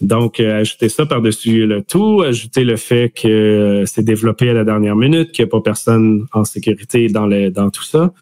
[0.00, 4.52] Donc, euh, ajouter ça par-dessus le tout, ajouter le fait que euh, c'est développé à
[4.54, 8.12] la dernière minute, qu'il n'y a pas personne en sécurité dans, le, dans tout ça.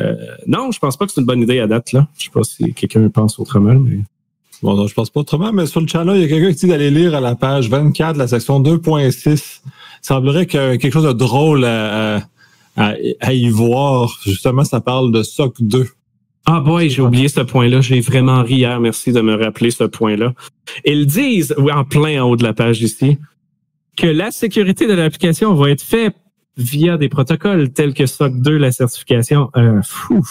[0.00, 0.14] Euh,
[0.46, 1.92] non, je pense pas que c'est une bonne idée à date.
[1.92, 2.08] là.
[2.18, 3.98] Je sais pas si quelqu'un pense autrement, mais
[4.62, 6.60] Bon, non, je pense pas autrement, mais sur le channel, il y a quelqu'un qui
[6.60, 9.60] dit d'aller lire à la page 24, la section 2.6.
[9.64, 9.68] Il
[10.00, 12.22] semblerait que quelque chose de drôle à-
[12.76, 14.18] à- à y voir.
[14.24, 15.86] Justement, ça parle de SOC 2.
[16.46, 17.80] Ah boy, j'ai oublié ce point-là.
[17.80, 18.78] J'ai vraiment ri hier.
[18.78, 20.34] Merci de me rappeler ce point-là.
[20.84, 23.18] Ils disent, oui, en plein en haut de la page ici,
[23.96, 26.16] que la sécurité de l'application va être faite
[26.56, 29.50] via des protocoles tels que SOC 2, la certification.
[29.56, 30.22] Euh, fou.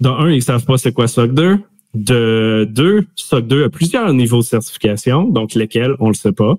[0.00, 1.58] Dans un, ils savent pas c'est quoi SOC 2.
[1.94, 6.54] De deux, SOC 2 a plusieurs niveaux de certification, donc lesquels, on le sait pas.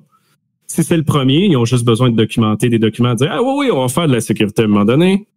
[0.67, 3.41] Si c'est le premier, ils ont juste besoin de documenter des documents, de dire, ah
[3.41, 5.27] oui, oui, on va faire de la sécurité à un moment donné.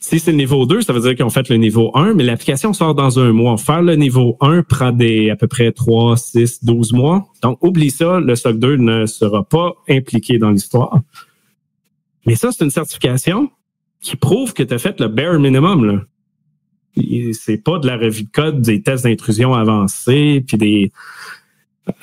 [0.00, 2.22] Si c'est le niveau 2, ça veut dire qu'ils ont fait le niveau 1, mais
[2.22, 3.56] l'application sort dans un mois.
[3.56, 7.26] Faire le niveau 1 prend des à peu près 3, 6, 12 mois.
[7.42, 11.00] Donc, oublie ça, le SOC 2 ne sera pas impliqué dans l'histoire.
[12.26, 13.50] Mais ça, c'est une certification
[14.00, 15.84] qui prouve que tu as fait le bare minimum.
[15.84, 16.02] Là.
[17.32, 20.92] C'est pas de la revue de code, des tests d'intrusion avancés, puis des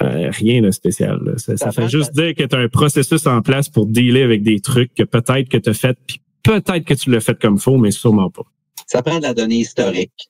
[0.02, 1.22] euh, rien de spécial.
[1.24, 1.38] là.
[1.38, 4.60] Ça, fait juste dire que tu as un processus en place pour dealer avec des
[4.60, 7.78] trucs que peut-être que tu as fait, puis peut-être que tu l'as fait comme faux,
[7.78, 8.44] mais sûrement pas.
[8.88, 10.30] Ça prend de la donnée historique.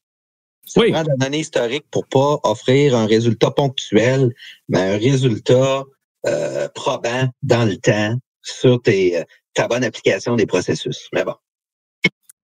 [0.65, 0.91] Ça Oui.
[0.91, 4.33] prend de la donnée historique pour pas offrir un résultat ponctuel,
[4.69, 5.83] mais un résultat
[6.25, 11.07] euh, probant dans le temps sur tes, euh, ta bonne application des processus.
[11.13, 11.35] Mais bon.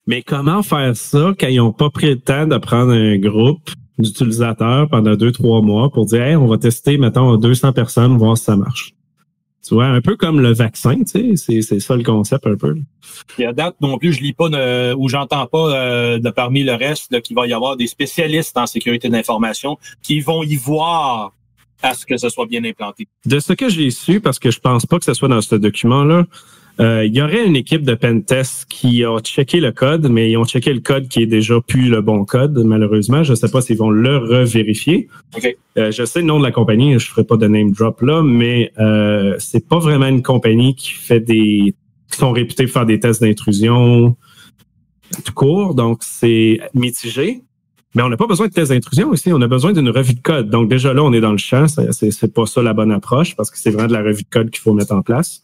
[0.07, 3.69] Mais comment faire ça quand ils n'ont pas pris le temps de prendre un groupe
[3.97, 8.37] d'utilisateurs pendant deux, trois mois pour dire, hey, on va tester, mettons, 200 personnes, voir
[8.37, 8.93] si ça marche?
[9.65, 12.75] Tu vois, un peu comme le vaccin, tu sais, c'est ça le concept un peu.
[13.37, 16.63] Et à date non plus, je lis pas de, ou j'entends pas euh, de parmi
[16.63, 21.33] le reste qu'il va y avoir des spécialistes en sécurité d'information qui vont y voir
[21.83, 23.07] à ce que ce soit bien implanté.
[23.25, 25.55] De ce que j'ai su, parce que je pense pas que ce soit dans ce
[25.55, 26.25] document-là,
[26.79, 30.37] euh, il y aurait une équipe de pentest qui a checké le code, mais ils
[30.37, 33.23] ont checké le code qui est déjà plus le bon code, malheureusement.
[33.23, 35.09] Je ne sais pas s'ils vont le revérifier.
[35.35, 35.57] Okay.
[35.77, 38.01] Euh, je sais le nom de la compagnie, je ne ferai pas de name drop
[38.01, 41.75] là, mais euh, c'est pas vraiment une compagnie qui fait des
[42.09, 44.17] qui sont réputées faire des tests d'intrusion
[45.23, 47.41] tout court, donc c'est mitigé.
[47.93, 50.21] Mais on n'a pas besoin de tests d'intrusion ici, on a besoin d'une revue de
[50.21, 50.49] code.
[50.49, 53.51] Donc déjà là, on est dans le champ, c'est pas ça la bonne approche parce
[53.51, 55.41] que c'est vraiment de la revue de code qu'il faut mettre en place.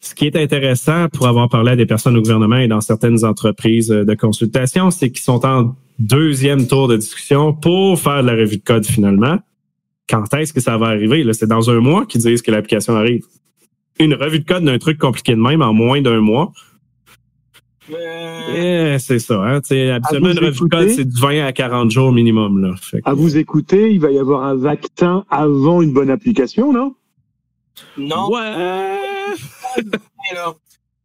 [0.00, 3.24] Ce qui est intéressant pour avoir parlé à des personnes au gouvernement et dans certaines
[3.24, 8.34] entreprises de consultation, c'est qu'ils sont en deuxième tour de discussion pour faire de la
[8.34, 9.38] revue de code finalement.
[10.08, 11.30] Quand est-ce que ça va arriver?
[11.32, 13.24] C'est dans un mois qu'ils disent que l'application arrive.
[13.98, 16.52] Une revue de code d'un truc compliqué de même en moins d'un mois.
[17.90, 18.98] Euh...
[18.98, 19.42] c'est ça.
[19.42, 19.56] Hein?
[19.56, 22.62] Habituellement, une revue de code, c'est de 20 à 40 jours minimum.
[22.62, 22.74] Là.
[22.80, 23.10] Fait que...
[23.10, 26.94] À vous écouter, il va y avoir un vaccin avant une bonne application, non?
[27.96, 28.30] Non.
[28.30, 29.07] Ouais.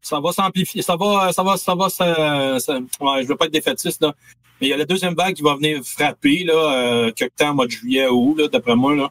[0.01, 3.45] Ça va s'amplifier, ça va, ça va, ça va, ça, ça, ouais, je veux pas
[3.45, 4.13] être défaitiste, là.
[4.59, 7.53] Mais il y a la deuxième vague qui va venir frapper, là, euh, quelque temps,
[7.53, 9.09] mois de juillet ou là, d'après moi, là.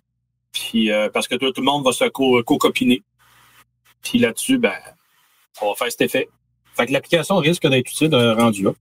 [0.52, 3.02] Puis, euh, parce que tout, le monde va se co-copiner.
[4.02, 4.74] Puis là-dessus, ben,
[5.60, 6.28] on va faire cet effet.
[6.74, 8.72] Fait que l'application risque d'être utile euh, rendu là.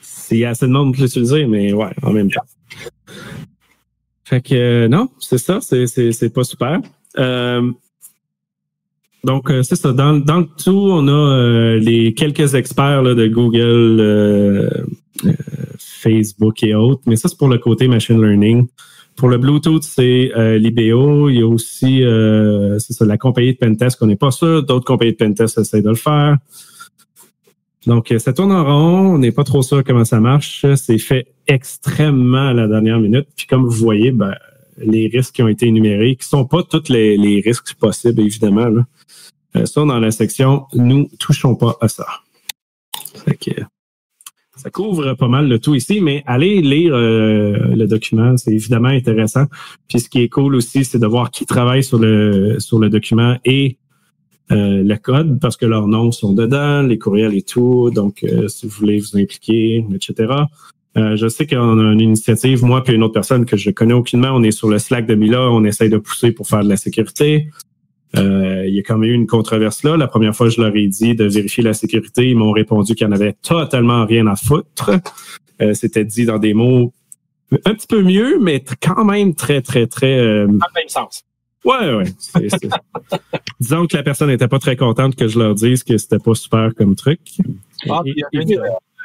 [0.00, 2.44] C'est assez de monde pour l'utiliser, mais ouais, en même temps.
[4.24, 6.80] Fait que, euh, non, c'est ça, c'est pas super.
[7.18, 7.70] Euh,
[9.24, 9.92] donc, euh, c'est ça.
[9.92, 14.68] Dans, dans, le tout, on a euh, les quelques experts là, de Google, euh,
[15.78, 18.66] Facebook et autres, mais ça, c'est pour le côté machine learning.
[19.14, 21.28] Pour le Bluetooth, c'est l'IBO.
[21.28, 22.02] Il y a aussi
[22.78, 24.62] c'est ça, la compagnie de Pentest qu'on n'est pas sûr.
[24.62, 26.38] D'autres compagnies de Pentest essaient de le faire.
[27.86, 29.14] Donc, ça tourne en rond.
[29.14, 30.64] On n'est pas trop sûr comment ça marche.
[30.76, 33.26] C'est fait extrêmement à la dernière minute.
[33.36, 34.34] Puis comme vous voyez, ben,
[34.78, 38.68] les risques qui ont été énumérés, qui sont pas tous les, les risques possibles, évidemment.
[38.68, 38.86] Là.
[39.56, 42.06] Euh, ça, dans la section Nous touchons pas à ça.
[44.56, 48.88] ça couvre pas mal le tout ici, mais allez lire euh, le document, c'est évidemment
[48.88, 49.46] intéressant.
[49.88, 52.88] Puis ce qui est cool aussi, c'est de voir qui travaille sur le sur le
[52.88, 53.78] document et
[54.50, 57.90] euh, le code, parce que leurs noms sont dedans, les courriels et tout.
[57.90, 60.32] Donc, si vous voulez vous impliquer, etc.
[60.94, 64.30] je sais qu'on a une initiative, moi puis une autre personne que je connais aucunement.
[64.32, 66.76] On est sur le Slack de Mila, on essaye de pousser pour faire de la
[66.76, 67.48] sécurité.
[68.16, 69.96] Euh, il y a quand même eu une controverse là.
[69.96, 72.28] La première fois, je leur ai dit de vérifier la sécurité.
[72.28, 74.90] Ils m'ont répondu qu'il n'y en avait totalement rien à foutre.
[75.60, 76.92] Euh, C'était dit dans des mots
[77.64, 80.18] un petit peu mieux, mais quand même très, très, très...
[80.18, 80.46] Euh...
[80.46, 81.24] Dans le même sens.
[81.64, 82.04] Ouais, ouais.
[83.60, 86.34] Disons que la personne n'était pas très contente que je leur dise que c'était pas
[86.34, 87.20] super comme truc.
[87.88, 88.02] Ah,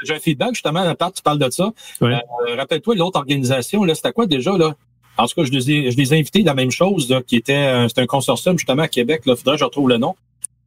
[0.04, 1.72] j'ai un feedback justement à la part, tu parles de ça.
[2.02, 2.14] Ouais.
[2.14, 4.76] Euh, Rappelle-toi, l'autre organisation, là, c'était quoi déjà, là?
[5.18, 7.36] En tout cas, je les ai, je les ai invités la même chose, là, qui
[7.38, 9.26] était, c'était un consortium justement à Québec.
[9.26, 10.16] Là, faudrait que je retrouve le nom.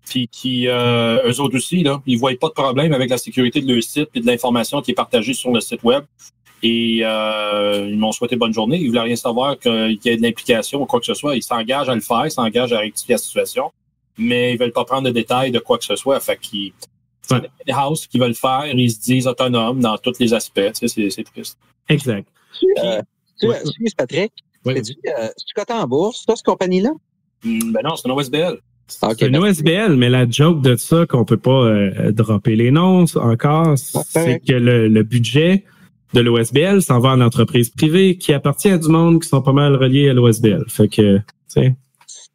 [0.07, 3.61] Puis qui, euh, eux autres aussi, là, ils voyaient pas de problème avec la sécurité
[3.61, 6.05] de leur site et de l'information qui est partagée sur le site web.
[6.63, 8.79] Et euh, ils m'ont souhaité bonne journée.
[8.79, 11.37] Ils voulaient rien savoir qu'il y ait de l'implication ou quoi que ce soit.
[11.37, 13.71] Ils s'engagent à le faire, ils s'engagent à rectifier la situation,
[14.19, 16.19] mais ils veulent pas prendre de détails de quoi que ce soit.
[16.21, 16.73] Fait qu'ils
[17.31, 17.49] Ouais.
[17.67, 20.73] des houses qui veulent le faire, ils se disent autonomes dans tous les aspects.
[20.79, 21.59] Tu sais, c'est, triste.
[21.89, 22.27] Exact.
[22.83, 23.03] Euh,
[23.49, 23.61] Ouais.
[23.61, 24.33] excuse Patrick,
[24.65, 24.75] Oui.
[24.77, 26.91] c'est-tu euh, c'est-tu coté en bourse, ça, cette compagnie-là?
[27.45, 28.59] Hmm, Ben non, c'est un OSBL.
[29.03, 29.61] Ah, C'est une merci.
[29.63, 34.41] OSBL, mais la joke de ça, qu'on peut pas euh, dropper les noms encore, c'est
[34.41, 35.65] que le, le budget
[36.13, 39.53] de l'OSBL s'en va en entreprise privée qui appartient à du monde qui sont pas
[39.53, 40.65] mal reliés à l'OSBL.
[40.69, 41.77] Fait que, tu sais,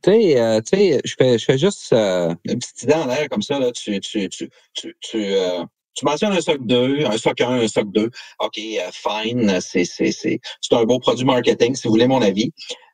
[0.02, 3.06] Tu sais, euh, tu sais, je fais, je fais juste euh, une petite idée en
[3.08, 3.60] l'air comme ça.
[3.60, 5.64] Là, tu, tu, tu, tu, tu, euh,
[5.96, 8.10] tu mentionnes un SOC 2, un SOC 1, un SOC 2.
[8.40, 12.22] OK, euh, fine, c'est, c'est, c'est, c'est un beau produit marketing, si vous voulez mon
[12.22, 12.52] avis.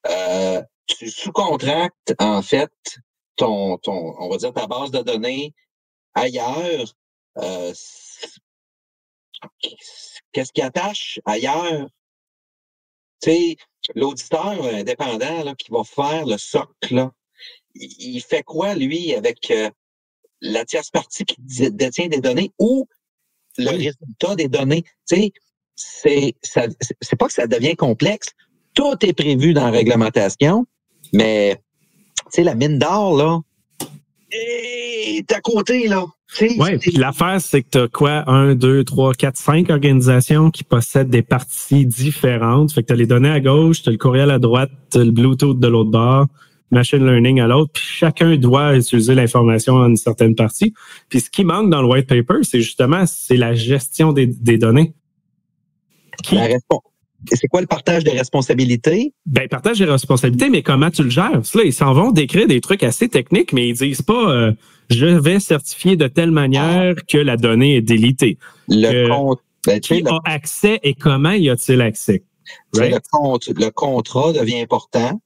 [0.07, 2.71] Euh, tu sous-contractes, en fait,
[3.35, 5.53] ton, ton, on va dire ta base de données
[6.13, 6.93] ailleurs.
[7.37, 7.73] Euh,
[10.31, 11.87] Qu'est-ce qui attache ailleurs?
[13.21, 13.55] Tu sais,
[13.95, 17.11] l'auditeur indépendant là, qui va faire le SOC, là,
[17.75, 19.69] il il fait quoi, lui, avec euh,
[20.41, 22.87] la tierce partie qui dé- détient des données ou
[23.57, 24.83] le résultat des données?
[25.07, 25.31] Tu
[25.75, 28.29] sais, c'est pas que ça devient complexe.
[28.73, 30.65] Tout est prévu dans la réglementation,
[31.13, 31.59] mais
[32.15, 33.39] tu sais, la mine d'or, là,
[34.31, 36.05] est à côté, là.
[36.33, 38.29] C'est- puis l'affaire, c'est que tu as quoi?
[38.29, 42.71] Un, deux, trois, quatre, cinq organisations qui possèdent des parties différentes.
[42.71, 44.99] Fait que tu as les données à gauche, tu as le courriel à droite, tu
[44.99, 46.27] le Bluetooth de l'autre bord.
[46.71, 50.73] Machine learning à l'autre, puis chacun doit utiliser l'information en une certaine partie.
[51.09, 54.57] Puis ce qui manque dans le white paper, c'est justement c'est la gestion des, des
[54.57, 54.93] données.
[56.23, 56.37] Qui,
[57.31, 59.13] c'est quoi le partage des responsabilités?
[59.25, 61.41] Ben, partage des responsabilités, mais comment tu le gères?
[61.53, 64.51] Là, ils s'en vont décrire des trucs assez techniques, mais ils disent pas euh,
[64.89, 68.37] je vais certifier de telle manière que la donnée est délitée.
[68.67, 69.39] Le compte.
[69.65, 72.23] Ben, qui a accès et comment y a-t-il accès?
[72.73, 75.21] Le, compte, le contrat devient important.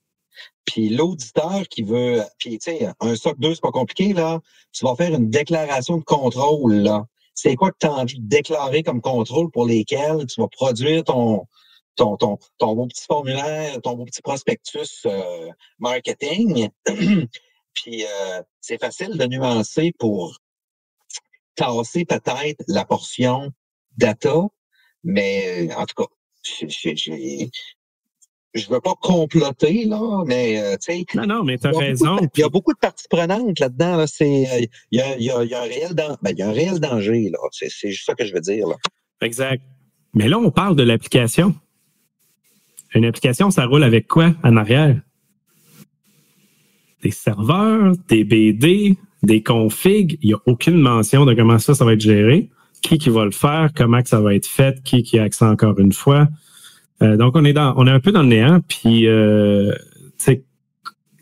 [0.66, 4.40] Puis l'auditeur qui veut, puis tu sais, un SOC 2, c'est pas compliqué, là.
[4.72, 7.06] Tu vas faire une déclaration de contrôle, là.
[7.34, 11.04] C'est quoi que tu as envie de déclarer comme contrôle pour lesquels tu vas produire
[11.04, 11.46] ton,
[11.94, 16.68] ton, ton, ton beau petit formulaire, ton beau petit prospectus euh, marketing?
[17.74, 20.38] Puis euh, c'est facile de nuancer pour
[21.54, 23.52] tasser peut-être la portion
[23.96, 24.42] data,
[25.04, 26.08] mais en tout cas,
[26.42, 27.75] je
[28.56, 31.04] je veux pas comploter, là, mais euh, tu sais.
[31.14, 32.16] Non, non, mais tu as raison.
[32.36, 33.96] Il y a beaucoup de parties prenantes là-dedans.
[33.96, 36.52] Là, il, y a, y, a, y, a, un réel ben, il y a un
[36.52, 37.38] réel danger, là.
[37.52, 38.66] C'est juste ça que je veux dire.
[38.66, 38.76] Là.
[39.20, 39.62] Exact.
[40.14, 41.54] Mais là, on parle de l'application.
[42.94, 45.00] Une application, ça roule avec quoi en arrière?
[47.02, 50.18] Des serveurs, des BD, des configs.
[50.22, 52.48] Il n'y a aucune mention de comment ça, ça va être géré.
[52.82, 55.44] Qui qui va le faire, comment que ça va être fait, qui qui a accès
[55.44, 56.28] encore une fois?
[57.02, 58.60] Euh, donc, on est dans, on est un peu dans le néant.
[58.66, 59.72] Puis, euh,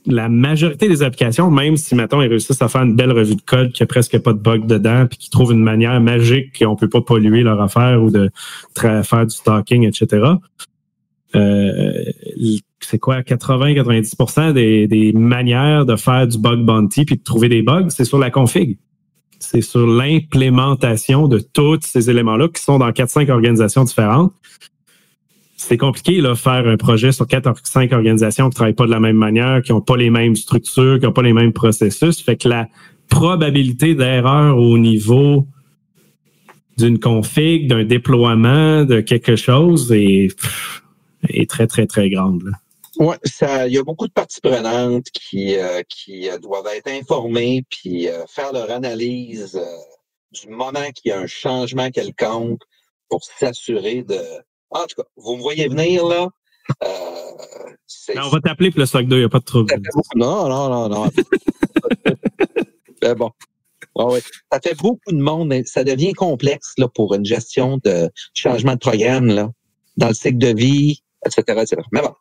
[0.07, 3.41] la majorité des applications, même si, mettons, ils réussissent à faire une belle revue de
[3.41, 6.59] code, qu'il n'y a presque pas de bug dedans, puis qu'ils trouvent une manière magique
[6.59, 8.31] qu'on peut pas polluer leur affaire ou de
[8.77, 10.27] faire du stalking, etc.
[11.35, 12.05] Euh,
[12.81, 17.63] c'est quoi, 80-90% des, des, manières de faire du bug bounty puis de trouver des
[17.63, 18.79] bugs, c'est sur la config.
[19.41, 24.33] C'est sur l'implémentation de tous ces éléments-là qui sont dans 4-5 organisations différentes.
[25.67, 29.01] C'est compliqué, là, faire un projet sur 4 5 organisations qui travaillent pas de la
[29.01, 32.21] même manière, qui ont pas les mêmes structures, qui ont pas les mêmes processus.
[32.21, 32.69] Fait que la
[33.09, 35.47] probabilité d'erreur au niveau
[36.77, 40.37] d'une config, d'un déploiement, de quelque chose est
[41.31, 42.53] est très, très, très grande.
[42.99, 43.17] Oui,
[43.67, 48.09] il y a beaucoup de parties prenantes qui, euh, qui euh, doivent être informées puis
[48.09, 49.59] euh, faire leur analyse
[50.31, 52.61] du moment qu'il y a un changement quelconque
[53.09, 54.21] pour s'assurer de.
[54.71, 56.29] En tout cas, vous me voyez venir là.
[58.17, 59.75] on va t'appeler pour le SOC 2, il n'y a pas de trouble.
[60.17, 61.11] Non, non, non, non.
[63.15, 63.31] bon.
[64.51, 68.79] Ça fait beaucoup de monde, ça devient complexe là, pour une gestion de changement de
[68.79, 69.51] programme là,
[69.97, 72.15] dans le cycle de vie, etc., Mais bon.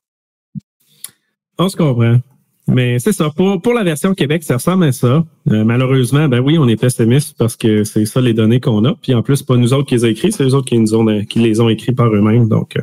[1.57, 2.19] On se comprend.
[2.67, 3.29] Mais c'est ça.
[3.29, 5.25] Pour, pour la version Québec, ça ressemble à ça.
[5.51, 8.95] Euh, malheureusement, ben oui, on est pessimiste parce que c'est ça les données qu'on a.
[8.95, 10.95] Puis en plus, pas nous autres qui les a écrits, c'est eux autres qui, nous
[10.95, 12.47] ont, qui les ont écrits par eux-mêmes.
[12.47, 12.81] Donc, euh,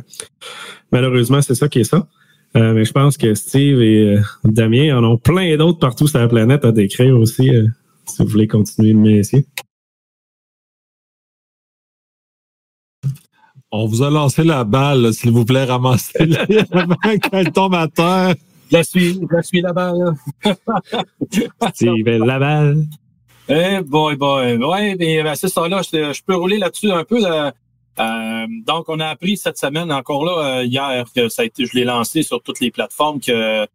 [0.91, 2.07] malheureusement, c'est ça qui est ça.
[2.55, 6.27] Euh, mais je pense que Steve et Damien en ont plein d'autres partout sur la
[6.27, 7.49] planète à décrire aussi,
[8.05, 9.45] si vous voulez continuer de m'essayer.
[13.71, 18.35] On vous a lancé la balle, s'il vous plaît, ramassez-la avant qu'elle tombe à terre.
[18.71, 20.15] Je la suis, je la suis la balle.
[22.25, 22.85] la balle.
[23.49, 24.55] Eh boy, boy.
[24.55, 27.19] Ouais, mais ben, c'est ça là, je, peux rouler là-dessus un peu.
[27.99, 31.65] Euh, donc, on a appris cette semaine, encore là, euh, hier, que ça a été,
[31.65, 33.67] je l'ai lancé sur toutes les plateformes, que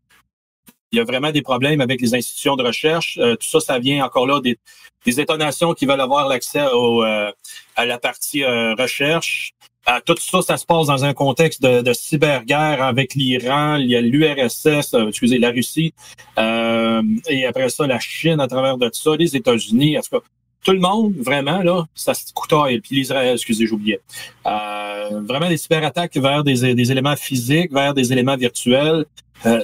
[0.93, 3.19] il y a vraiment des problèmes avec les institutions de recherche.
[3.21, 4.57] Euh, tout ça, ça vient encore là des,
[5.05, 9.53] des étonnations qui veulent avoir l'accès à la partie recherche.
[9.89, 13.87] Euh, tout ça, ça se passe dans un contexte de, de cyberguerre avec l'Iran, il
[13.87, 15.95] y a l'URSS, euh, excusez, la Russie,
[16.39, 20.27] euh, et après ça, la Chine à travers de ça, les États-Unis, en tout cas,
[20.67, 22.25] tout le monde, vraiment, là, ça se
[22.69, 24.01] et puis l'Israël, excusez, j'oubliais.
[24.47, 29.05] Euh, vraiment des cyberattaques vers des, des, éléments physiques, vers des éléments virtuels.
[29.47, 29.61] Euh,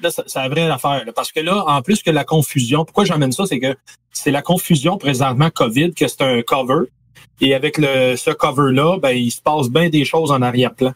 [0.00, 1.04] là, c'est la vraie affaire.
[1.14, 3.74] parce que là, en plus que la confusion, pourquoi j'emmène ça, c'est que
[4.10, 6.90] c'est la confusion présentement COVID, que c'est un cover.
[7.40, 10.92] Et avec le, ce cover-là, ben, il se passe bien des choses en arrière-plan.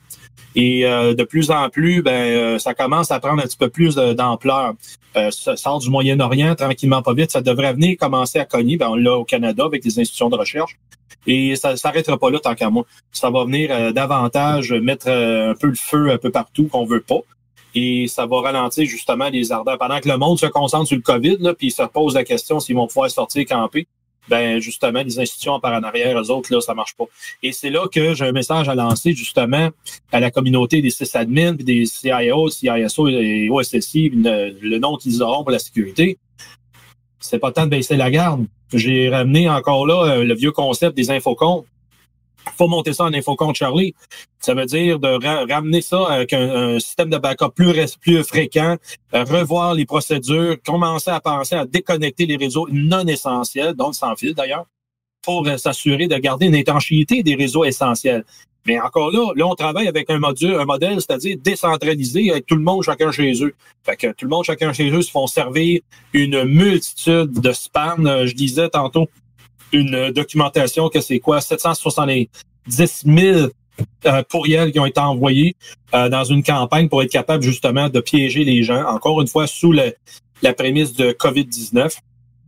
[0.55, 3.69] Et euh, de plus en plus, ben, euh, ça commence à prendre un petit peu
[3.69, 4.73] plus d'ampleur.
[5.17, 7.31] Euh, ça sort du Moyen-Orient tranquillement pas vite.
[7.31, 8.77] Ça devrait venir commencer à cogner.
[8.77, 10.79] Ben, on l'a au Canada avec les institutions de recherche.
[11.27, 12.87] Et ça ne s'arrêtera pas là tant qu'à moi.
[13.13, 17.01] Ça va venir euh, davantage mettre un peu le feu un peu partout qu'on veut
[17.01, 17.21] pas.
[17.75, 19.77] Et ça va ralentir justement les ardeurs.
[19.77, 22.61] Pendant que le monde se concentre sur le COVID, là, puis se pose la question
[22.61, 23.87] s'ils vont pouvoir sortir camper
[24.29, 27.05] ben justement, les institutions par en arrière, eux autres, là, ça marche pas.
[27.43, 29.71] Et c'est là que j'ai un message à lancer justement
[30.13, 35.53] à la communauté des sysadmins, des CIO, CISO et OSSI, le, nom qu'ils auront pour
[35.53, 36.19] la sécurité.
[37.21, 38.47] C'est pas le temps de baisser la garde.
[38.73, 41.65] J'ai ramené encore là euh, le vieux concept des infocons.
[42.57, 43.95] Faut monter ça en infocompte Charlie.
[44.41, 48.77] Ça veut dire de ramener ça avec un, système de backup plus, fréquent,
[49.15, 54.15] euh, revoir les procédures, commencer à penser à déconnecter les réseaux non essentiels, donc sans
[54.17, 54.67] fil d'ailleurs,
[55.23, 58.25] pour euh, s'assurer de garder une étanchéité des réseaux essentiels.
[58.67, 62.57] Mais encore là, là, on travaille avec un module, un modèle, c'est-à-dire décentralisé, avec tout
[62.57, 63.55] le monde chacun chez eux.
[63.85, 65.81] Fait que tout le monde chacun chez eux se font servir
[66.13, 68.07] une multitude de spam.
[68.07, 69.09] Euh, je disais tantôt
[69.73, 72.29] une documentation que c'est quoi, 770
[72.69, 73.49] 000
[74.07, 75.57] euh, pourriels qui ont été envoyés
[75.95, 79.47] euh, dans une campagne pour être capable justement de piéger les gens, encore une fois
[79.47, 81.99] sous la prémisse de COVID-19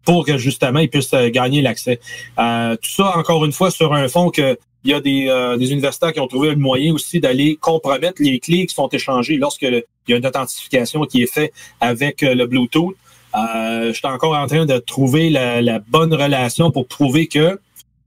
[0.05, 2.01] pour que justement ils puissent gagner l'accès.
[2.37, 6.13] tout ça, encore une fois, sur un fond que il y a des, euh, universitaires
[6.13, 9.85] qui ont trouvé le moyen aussi d'aller compromettre les clés qui sont échangées lorsque il
[10.09, 12.95] y a une authentification qui est faite avec euh, le Bluetooth.
[13.39, 17.59] Euh, je suis encore en train de trouver la, bonne relation pour prouver que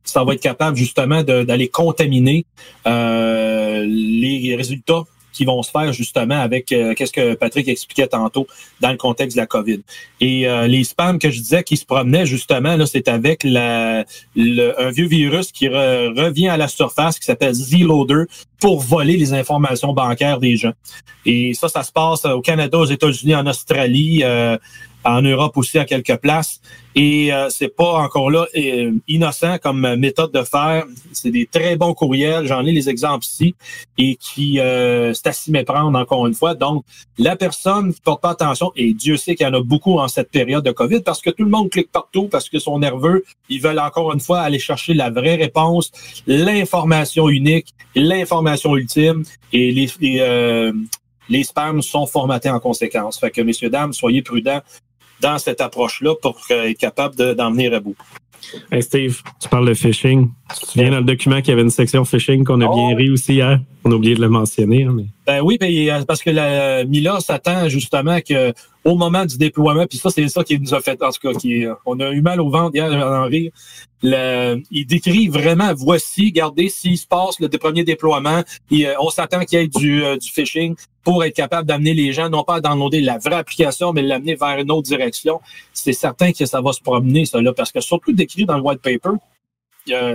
[0.04, 2.46] ça va être capable justement d'aller contaminer
[2.88, 8.48] euh, les résultats qui vont se faire justement avec euh, qu'est-ce que Patrick expliquait tantôt
[8.82, 9.80] dans le contexte de la COVID.
[10.20, 14.04] Et les spams que je disais qui se promenaient justement, là, c'est avec un
[14.36, 18.26] vieux virus qui revient à la surface qui s'appelle Z-Loader
[18.60, 20.74] pour voler les informations bancaires des gens.
[21.26, 24.24] Et ça, ça se passe au Canada, aux États-Unis, en Australie,
[25.04, 26.62] en Europe aussi à quelques places.
[26.94, 30.86] Et euh, c'est pas encore là euh, innocent comme méthode de faire.
[31.14, 33.56] C'est des très bons courriels, j'en ai les exemples ici,
[33.98, 36.54] et qui euh, c'est à s'y méprendre encore une fois.
[36.54, 36.84] Donc,
[37.18, 40.08] la personne qui porte pas attention, et Dieu sait qu'il y en a beaucoup en
[40.10, 43.24] cette période de COVID, parce que tout le monde clique partout, parce que sont nerveux,
[43.48, 45.92] ils veulent encore une fois aller chercher la vraie réponse,
[46.28, 49.24] l'information unique, l'information ultime,
[49.54, 50.74] et les, les, euh,
[51.30, 53.18] les spams sont formatés en conséquence.
[53.18, 54.62] Fait que, messieurs, dames, soyez prudents
[55.22, 57.96] dans cette approche-là pour être capable d'en venir à bout.
[58.72, 60.30] Hey Steve, tu parles de phishing.
[60.60, 62.92] Tu te souviens dans le document qu'il y avait une section phishing qu'on a bien
[62.92, 62.96] oh.
[62.96, 63.60] ri aussi hier?
[63.84, 64.84] On a oublié de le mentionner.
[64.84, 65.06] Hein, mais...
[65.26, 69.86] Ben oui, ben, euh, parce que la Mila s'attend justement que au moment du déploiement,
[69.86, 72.22] puis ça, c'est ça qui nous a fait, en tout cas, qui, on a eu
[72.22, 73.52] mal au ventre hier en rire.
[74.04, 78.42] Le, il décrit vraiment, voici, regardez s'il se passe le premier déploiement,
[78.72, 81.94] et, euh, on s'attend qu'il y ait du, euh, du phishing pour être capable d'amener
[81.94, 85.40] les gens, non pas à downloader la vraie application, mais l'amener vers une autre direction.
[85.74, 88.64] C'est certain que ça va se promener, ça, là, parce que surtout décrit dans le
[88.64, 89.18] white paper,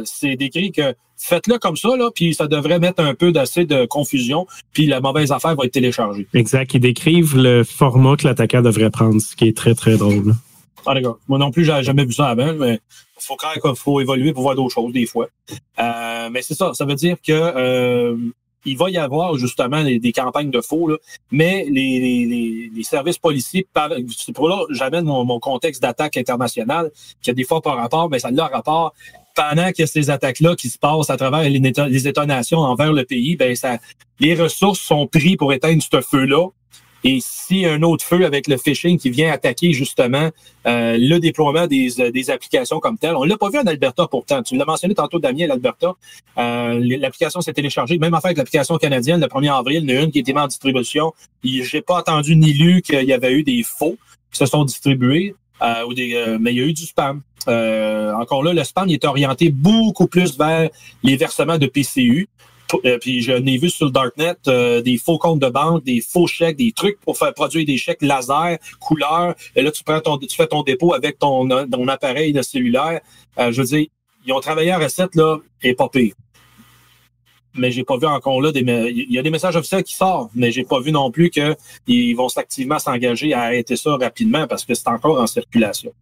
[0.05, 3.87] c'est décrit que faites-le comme ça, là, puis ça devrait mettre un peu d'assez de
[3.87, 6.27] confusion, puis la mauvaise affaire va être téléchargée.
[6.35, 6.75] Exact.
[6.75, 10.35] Ils décrivent le format que l'attaquant devrait prendre, ce qui est très, très drôle.
[10.87, 11.19] Ah, d'accord.
[11.27, 14.33] Moi non plus, j'ai jamais vu ça avant, mais il faut quand même faut évoluer
[14.33, 15.29] pour voir d'autres choses des fois.
[15.81, 16.73] Euh, mais c'est ça.
[16.75, 18.17] Ça veut dire que euh,
[18.65, 20.97] il va y avoir justement des, campagnes de faux, là,
[21.31, 23.67] mais les, les, les, services policiers,
[24.17, 26.91] c'est pour là j'amène mon, mon contexte d'attaque internationale,
[27.23, 28.93] qui a des fois par rapport, mais ça a leur rapport
[29.37, 32.93] pendant qu'il y a ces attaques-là qui se passent à travers les, les États-nations envers
[32.93, 33.79] le pays, ben ça,
[34.19, 36.49] les ressources sont prises pour éteindre ce feu-là.
[37.05, 40.31] Et si un autre feu avec le phishing qui vient attaquer justement
[40.67, 44.43] euh, le déploiement des, des, applications comme telles, on l'a pas vu en Alberta pourtant.
[44.43, 45.93] Tu l'as mentionné tantôt, Damien, l'Alberta.
[46.39, 47.99] Euh, L'application s'est téléchargée.
[47.99, 50.37] Même affaire avec l'application canadienne, le 1er avril, il y en a une qui était
[50.37, 51.13] en distribution.
[51.45, 53.97] J'ai pas entendu ni lu qu'il y avait eu des faux
[54.33, 55.37] qui se sont distribués.
[55.63, 57.23] Euh, ou des, euh, mais il y a eu du spam.
[57.49, 60.69] Euh, encore là, le spam est orienté beaucoup plus vers
[61.03, 62.29] les versements de PCU.
[63.01, 66.57] puis je n'ai vu sur le Darknet des faux comptes de banque, des faux chèques,
[66.57, 69.35] des trucs pour faire produire des chèques laser, couleur.
[69.55, 73.01] Et là, tu prends ton, tu fais ton dépôt avec ton, ton appareil de cellulaire.
[73.39, 73.87] je veux dire,
[74.27, 76.15] ils ont travaillé en recette là, et pas pire
[77.59, 80.31] mais j'ai pas vu encore là des il y a des messages officiels qui sortent,
[80.35, 84.65] mais j'ai pas vu non plus qu'ils vont activement s'engager à arrêter ça rapidement parce
[84.65, 85.93] que c'est encore en circulation.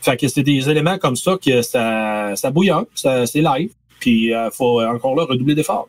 [0.00, 4.26] Fait que c'est des éléments comme ça que ça, ça bouillonne, ça, c'est live, puis
[4.26, 5.88] il euh, faut encore là redoubler d'efforts.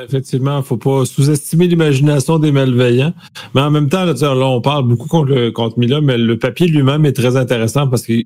[0.00, 3.12] Effectivement, il ne faut pas sous-estimer l'imagination des malveillants.
[3.54, 4.14] Mais en même temps, là,
[4.46, 8.24] on parle beaucoup contre, contre Mila, mais le papier lui-même est très intéressant parce qu'il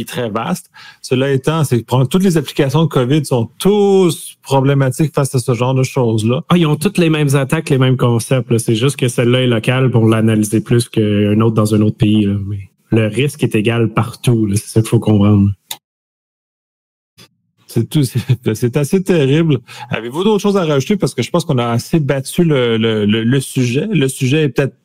[0.00, 0.70] est très vaste.
[1.02, 5.54] Cela étant, c'est que toutes les applications de COVID sont tous problématiques face à ce
[5.54, 6.42] genre de choses-là.
[6.48, 8.56] Ah, ils ont toutes les mêmes attaques, les mêmes concepts.
[8.58, 12.26] C'est juste que celle-là est locale pour l'analyser plus qu'un autre dans un autre pays.
[12.46, 14.48] Mais le risque est égal partout.
[14.54, 15.50] C'est ça qu'il faut comprendre.
[17.66, 19.58] C'est tout, c'est assez terrible.
[19.90, 20.96] Avez-vous d'autres choses à rajouter?
[20.96, 23.88] Parce que je pense qu'on a assez battu le, le, le sujet.
[23.90, 24.76] Le sujet est peut-être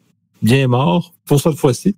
[0.41, 1.95] bien mort pour cette fois-ci.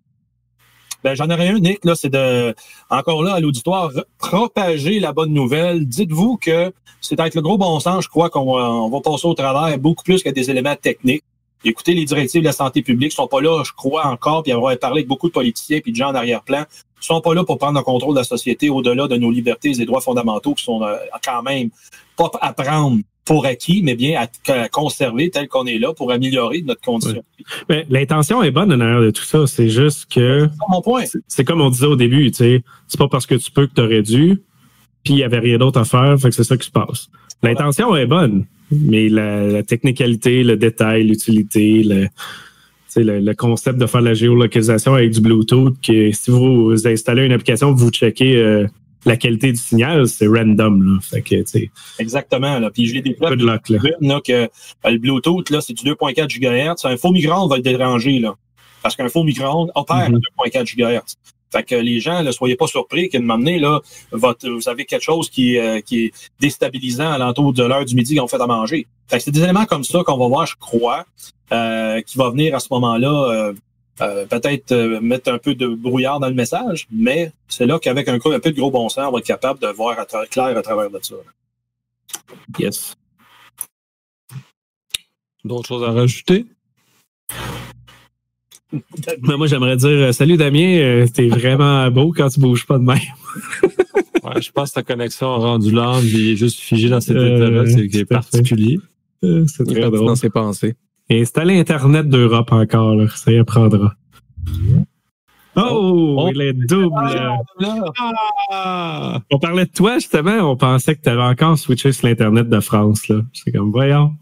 [1.04, 2.54] Ben, j'en aurais un, Nick, là, c'est de,
[2.90, 5.86] encore là, à l'auditoire, propager la bonne nouvelle.
[5.86, 6.72] Dites-vous que
[7.02, 9.78] c'est avec le gros bon sens, je crois qu'on va, on va passer au travers
[9.80, 11.24] beaucoup plus que des éléments techniques.
[11.64, 14.78] Écoutez, les directives de la santé publique sont pas là, je crois encore, puis avoir
[14.80, 16.66] parlé avec beaucoup de politiciens puis de gens en arrière-plan,
[17.02, 19.86] sont pas là pour prendre le contrôle de la société au-delà de nos libertés et
[19.86, 21.70] droits fondamentaux qui sont euh, quand même
[22.18, 26.62] pas à prendre pour acquis, mais bien à, conserver tel qu'on est là pour améliorer
[26.64, 27.24] notre condition.
[27.70, 29.48] Mais l'intention est bonne en arrière de tout ça.
[29.48, 30.48] C'est juste que.
[30.50, 31.04] C'est mon point.
[31.28, 32.64] C'est comme on disait au début, tu sais.
[32.88, 34.42] C'est pas parce que tu peux que tu aurais dû,
[35.04, 37.10] puis il n'y avait rien d'autre à faire, fait que c'est ça qui se passe.
[37.44, 42.08] L'intention est bonne, mais la, technicalité, le détail, l'utilité, le,
[42.96, 47.32] le, le, concept de faire la géolocalisation avec du Bluetooth, que si vous installez une
[47.32, 48.68] application, vous checkez euh,
[49.06, 50.84] la qualité du signal, c'est random.
[50.84, 51.00] Là.
[51.02, 51.36] Fait que,
[52.00, 52.60] Exactement.
[52.60, 52.70] Là.
[52.70, 53.60] Puis je l'ai découvert là.
[54.02, 54.48] Là, que euh,
[54.86, 56.86] le Bluetooth, là, c'est du 2.4 GHz.
[56.86, 58.20] Un faux micro va le déranger.
[58.20, 58.36] Là.
[58.84, 60.56] Parce qu'un faux micro-ondes opère mm -hmm.
[60.56, 61.16] à 2.4 GHz.
[61.52, 63.82] Fait que les gens, ne soyez pas surpris qu'à un moment donné, là,
[64.12, 67.94] votre, vous avez quelque chose qui, euh, qui est déstabilisant à l'entour de l'heure du
[67.94, 68.88] midi qu'on fait à manger.
[69.10, 71.06] Fait que c'est des éléments comme ça qu'on va voir, je crois,
[71.52, 73.54] euh, qui va venir à ce moment-là euh,
[74.02, 78.08] euh peut-être euh, mettre un peu de brouillard dans le message, mais c'est là qu'avec
[78.08, 80.58] un, un, peu de gros bon sens, on va être capable de voir à clair
[80.58, 81.16] à travers de ça.
[82.60, 82.96] Yes.
[85.44, 86.46] D'autres choses à rajouter?
[88.72, 92.84] Mais moi, j'aimerais dire Salut Damien, euh, t'es vraiment beau quand tu bouges pas de
[92.84, 92.98] même.
[94.24, 97.18] ouais, je pense que ta connexion a rendu l'âme, il est juste figé dans cet
[97.18, 98.80] euh, état-là, c'est particulier.
[99.24, 100.06] Euh, c'est très drôle.
[100.06, 100.76] dans ses pensées.
[101.12, 103.96] Et installer Internet d'Europe encore, là, ça y apprendra.
[105.58, 106.96] Oh, oh, il est double.
[108.50, 110.50] Ah, on parlait de toi, justement.
[110.50, 113.10] On pensait que tu avais encore switché sur l'Internet de France.
[113.10, 113.24] là.
[113.34, 114.14] C'est comme, voyons.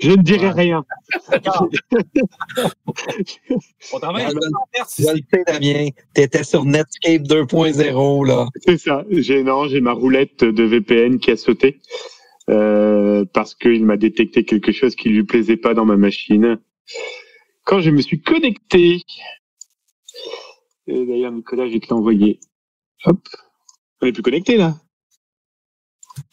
[0.00, 0.84] Je ne dirai rien.
[3.92, 5.90] On travaille Je le sais, Damien.
[6.16, 8.48] Tu étais sur Netscape 2.0, là.
[8.66, 9.04] C'est ça.
[9.08, 11.80] J'ai, non, j'ai ma roulette de VPN qui a sauté.
[12.48, 16.58] Euh, parce qu'il m'a détecté quelque chose qui lui plaisait pas dans ma machine.
[17.64, 19.02] Quand je me suis connecté,
[20.86, 22.40] d'ailleurs Nicolas, je vais te l'envoyer.
[23.04, 23.18] Hop,
[24.00, 24.76] on est plus connecté là.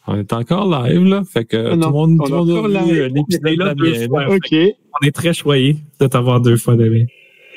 [0.06, 1.22] On est encore live, là.
[1.24, 3.56] Fait que Ah tout le monde, on tout monde a vu euh, l'épisode On est
[3.56, 4.24] là de deux Damien, fois.
[4.26, 4.34] là.
[4.34, 4.52] Ok,
[5.02, 7.04] On est très choyés de t'avoir deux fois, Damien.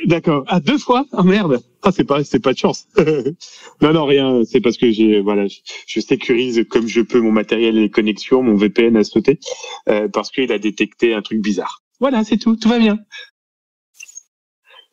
[0.05, 0.43] d'accord.
[0.47, 1.05] Ah deux fois?
[1.14, 1.60] Ah merde.
[1.82, 2.88] Ah c'est pas c'est pas de chance.
[3.82, 4.43] non non rien.
[4.45, 7.89] C'est parce que j'ai voilà je, je sécurise comme je peux mon matériel et les
[7.89, 8.43] connexions.
[8.43, 9.39] Mon VPN a sauté
[9.88, 11.84] euh, parce qu'il a détecté un truc bizarre.
[11.99, 12.55] Voilà c'est tout.
[12.55, 12.99] Tout va bien.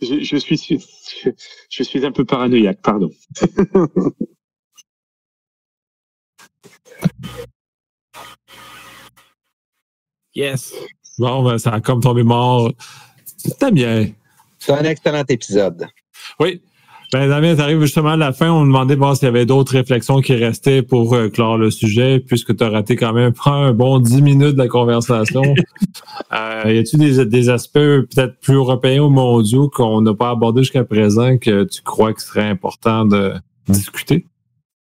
[0.01, 1.30] Je, je suis je,
[1.70, 2.80] je suis un peu paranoïaque.
[2.82, 3.11] Pardon.
[10.37, 10.74] Yes.
[11.18, 12.70] Bon, ben, ça a comme tombé mort.
[13.39, 14.07] C'était bien.
[14.59, 15.87] C'est un excellent épisode.
[16.39, 16.61] Oui.
[17.13, 18.51] Ben, Damien, t'arrives justement à la fin.
[18.51, 21.71] On me demandait bon, s'il y avait d'autres réflexions qui restaient pour euh, clore le
[21.71, 25.43] sujet, puisque tu as raté quand même un bon 10 minutes de la conversation.
[26.33, 30.63] euh, y a-t-il des, des aspects peut-être plus européens ou mondiaux qu'on n'a pas abordés
[30.63, 33.35] jusqu'à présent que tu crois qu'il serait important de
[33.69, 34.27] discuter?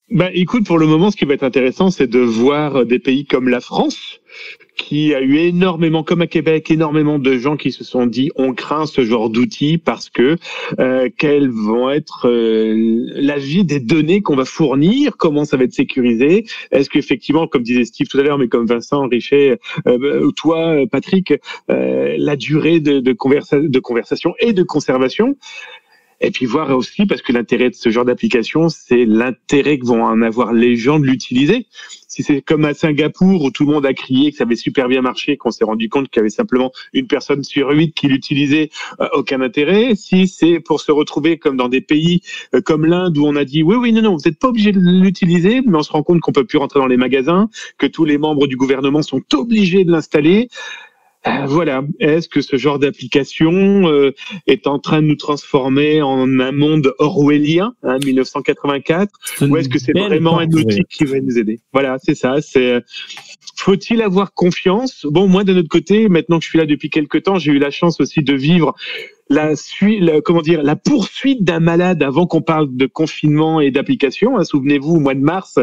[0.09, 3.25] Ben, écoute, pour le moment, ce qui va être intéressant, c'est de voir des pays
[3.25, 4.19] comme la France,
[4.77, 8.53] qui a eu énormément, comme à Québec, énormément de gens qui se sont dit on
[8.53, 10.37] craint ce genre d'outils parce que
[10.79, 15.63] euh, quelles vont être euh, la vie des données qu'on va fournir, comment ça va
[15.63, 20.31] être sécurisé, est-ce qu'effectivement, comme disait Steve tout à l'heure, mais comme Vincent Richet, euh,
[20.35, 21.33] toi, Patrick,
[21.69, 25.35] euh, la durée de, de, conversa de conversation et de conservation.
[26.21, 30.03] Et puis voir aussi, parce que l'intérêt de ce genre d'application, c'est l'intérêt que vont
[30.03, 31.67] en avoir les gens de l'utiliser.
[32.07, 34.87] Si c'est comme à Singapour où tout le monde a crié que ça avait super
[34.87, 38.07] bien marché, qu'on s'est rendu compte qu'il y avait simplement une personne sur huit qui
[38.07, 39.95] l'utilisait, euh, aucun intérêt.
[39.95, 42.21] Si c'est pour se retrouver comme dans des pays
[42.53, 44.71] euh, comme l'Inde où on a dit oui, oui, non, non, vous n'êtes pas obligé
[44.71, 47.87] de l'utiliser, mais on se rend compte qu'on peut plus rentrer dans les magasins, que
[47.87, 50.49] tous les membres du gouvernement sont obligés de l'installer.
[51.27, 51.83] Euh, voilà.
[51.99, 54.13] Est-ce que ce genre d'application euh,
[54.47, 59.11] est en train de nous transformer en un monde orwellien, hein, 1984,
[59.41, 61.59] ou est-ce que c'est vraiment un outil qui va nous aider?
[61.71, 62.41] Voilà, c'est ça.
[62.41, 62.81] C'est
[63.55, 65.05] faut-il avoir confiance?
[65.09, 67.59] Bon, moi de notre côté, maintenant que je suis là depuis quelques temps, j'ai eu
[67.59, 68.75] la chance aussi de vivre
[69.29, 69.53] la
[70.23, 74.37] comment dire, la poursuite d'un malade avant qu'on parle de confinement et d'application.
[74.37, 75.59] Hein, Souvenez-vous, au mois de mars,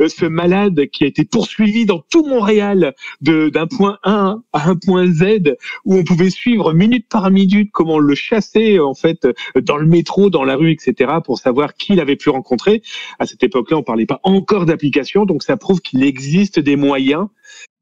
[0.00, 4.76] euh, ce malade qui a été poursuivi dans tout Montréal d'un point A à un
[4.76, 9.26] point Z, où on pouvait suivre minute par minute comment on le chassait en fait
[9.62, 12.82] dans le métro, dans la rue, etc., pour savoir qui l'avait pu rencontrer.
[13.18, 17.28] À cette époque-là, on parlait pas encore d'application, donc ça prouve qu'il existe des moyens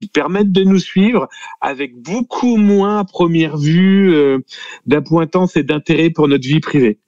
[0.01, 1.29] qui permettent de nous suivre
[1.61, 4.39] avec beaucoup moins à première vue euh,
[4.87, 6.99] d'appointance et d'intérêt pour notre vie privée.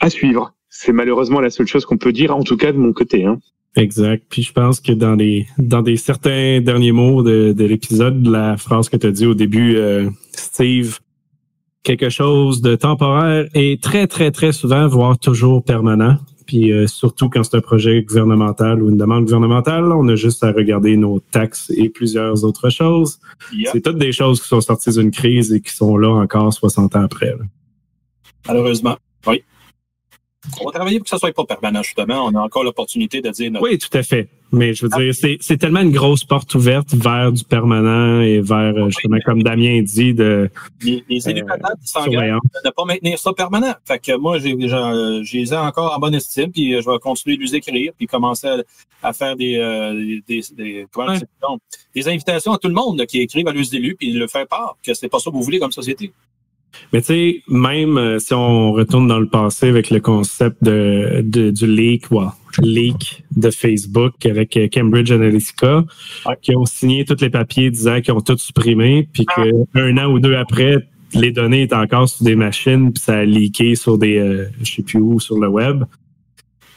[0.00, 0.54] À suivre.
[0.68, 3.24] C'est malheureusement la seule chose qu'on peut dire, en tout cas de mon côté.
[3.24, 3.38] Hein.
[3.76, 4.24] Exact.
[4.28, 8.56] Puis je pense que dans des dans des certains derniers mots de, de l'épisode, la
[8.56, 10.98] phrase que tu as dit au début, euh, Steve,
[11.82, 16.16] quelque chose de temporaire est très, très, très souvent, voire toujours permanent.
[16.50, 20.42] Puis euh, surtout quand c'est un projet gouvernemental ou une demande gouvernementale, on a juste
[20.42, 23.20] à regarder nos taxes et plusieurs autres choses.
[23.52, 23.68] Yep.
[23.70, 26.96] C'est toutes des choses qui sont sorties d'une crise et qui sont là encore 60
[26.96, 27.26] ans après.
[27.26, 27.44] là.
[28.48, 28.96] Malheureusement.
[29.28, 29.44] Oui.
[30.60, 32.26] On va travailler pour que ça soit pas permanent, justement.
[32.26, 34.28] On a encore l'opportunité de dire notre Oui, tout à fait.
[34.52, 38.40] Mais je veux dire, c'est, c'est tellement une grosse porte ouverte vers du permanent et
[38.40, 40.50] vers, euh, justement, comme Damien dit, de
[40.82, 43.74] les, les élus Euh, qui s'engagent de ne pas maintenir ça permanent.
[43.84, 44.56] Fait que moi, j'ai,
[45.24, 48.06] j'ai, ai encore en bonne estime, puis euh, je vais continuer de les écrire, puis
[48.06, 51.18] commencer à, à faire des, euh, des, des, Ouais.
[51.94, 54.46] des invitations à tout le monde là, qui écrivent à leurs élus, puis le faire
[54.46, 56.12] part que c'est pas ça que vous voulez comme société.
[56.92, 61.20] Mais tu sais, même euh, si on retourne dans le passé avec le concept de,
[61.22, 62.30] de- du leak, wow,
[62.60, 65.84] leak de Facebook avec euh, Cambridge Analytica,
[66.26, 66.34] Ouais.
[66.42, 69.42] qui ont signé tous les papiers disant qu'ils ont tout supprimé, puis Ah.
[69.74, 70.76] qu'un an ou deux après,
[71.14, 74.72] les données étaient encore sur des machines, puis ça a leaké sur des, euh, je
[74.74, 75.84] sais plus où, sur le web.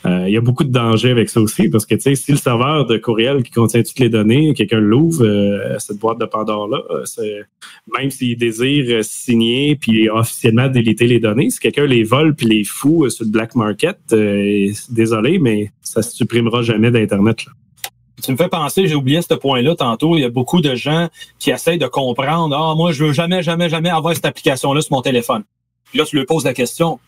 [0.05, 2.85] Euh, Il y a beaucoup de dangers avec ça aussi, parce que si le serveur
[2.85, 7.43] de courriel qui contient toutes les données, quelqu'un l'ouvre, euh, cette boîte de Pandore-là, euh,
[7.97, 12.63] même s'il désire signer puis officiellement déliter les données, si quelqu'un les vole puis les
[12.63, 13.97] fout sur le black market,
[14.89, 17.45] désolé, mais ça se supprimera jamais d'Internet.
[18.21, 20.15] Tu me fais penser, j'ai oublié ce point-là tantôt.
[20.15, 21.09] Il y a beaucoup de gens
[21.39, 22.55] qui essayent de comprendre.
[22.55, 25.43] Ah, moi, je veux jamais, jamais, jamais avoir cette application-là sur mon téléphone.
[25.89, 26.99] Puis là, tu lui poses la question.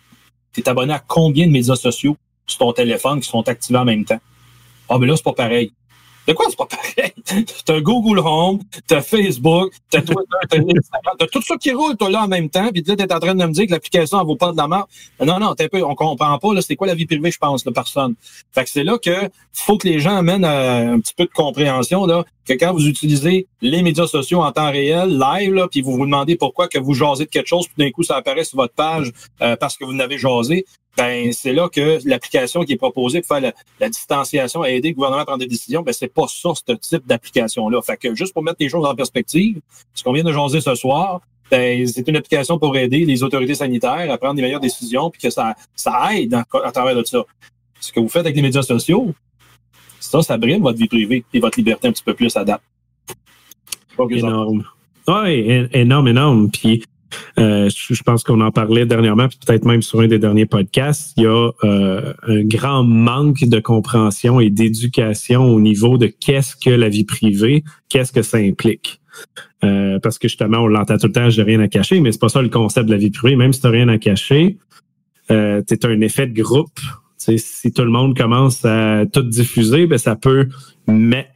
[0.52, 2.18] Tu es abonné à combien de médias sociaux?
[2.48, 4.20] Sur ton téléphone qui sont activés en même temps?
[4.90, 5.74] Ah, mais là, c'est pas pareil.
[6.28, 7.14] De quoi c'est pas pareil?
[7.66, 12.10] T'as Google Home, t'as Facebook, t'as Twitter, t'as Instagram, t'as tout ça qui roule, toi,
[12.10, 14.26] là, en même temps, puis là, t'es en train de me dire que l'application, elle
[14.26, 14.90] vaut pas de la marque.
[15.24, 17.38] Non, non, t'es un peu, on comprend pas, là, c'est quoi la vie privée, je
[17.38, 18.16] pense, de personne.
[18.52, 21.32] Fait que c'est là que faut que les gens amènent euh, un petit peu de
[21.32, 25.94] compréhension, là, que quand vous utilisez les médias sociaux en temps réel, live, puis vous
[25.94, 28.58] vous demandez pourquoi que vous jasez de quelque chose, puis d'un coup, ça apparaît sur
[28.58, 29.12] votre page
[29.42, 30.66] euh, parce que vous n'avez jasé,
[30.98, 34.96] ben c'est là que l'application qui est proposée pour faire la, distanciation à aider le
[34.96, 37.82] gouvernement à prendre des décisions, ben c'est pas ça, ce type d'application-là.
[37.82, 39.60] Fait que juste pour mettre les choses en perspective,
[39.94, 43.56] ce qu'on vient de jaser ce soir, ben, c'est une application pour aider les autorités
[43.56, 47.04] sanitaires à prendre des meilleures décisions, puis que ça, ça aide en- à travers de
[47.04, 47.24] ça.
[47.80, 49.14] Ce que vous faites avec les médias sociaux,
[50.22, 52.44] ça, brime votre vie privée et votre liberté un petit peu plus à
[54.10, 54.64] Énorme.
[55.08, 56.50] Oui, énorme, énorme.
[56.52, 56.84] Puis
[57.40, 61.24] euh, je pense qu'on en parlait dernièrement, peut-être même sur un des derniers podcasts, il
[61.24, 66.70] y a euh, un grand manque de compréhension et d'éducation au niveau de qu'est-ce que
[66.70, 69.02] la vie privée, qu'est-ce que ça implique.
[69.64, 72.20] Euh, parce que justement, on l'entend tout le temps, j'ai rien à cacher, mais c'est
[72.20, 73.36] pas ça le concept de la vie privée.
[73.36, 74.58] Même si tu rien à cacher,
[75.30, 76.80] tu un effet de groupe.
[77.38, 80.48] Si tout le monde commence à tout diffuser, ben ça peut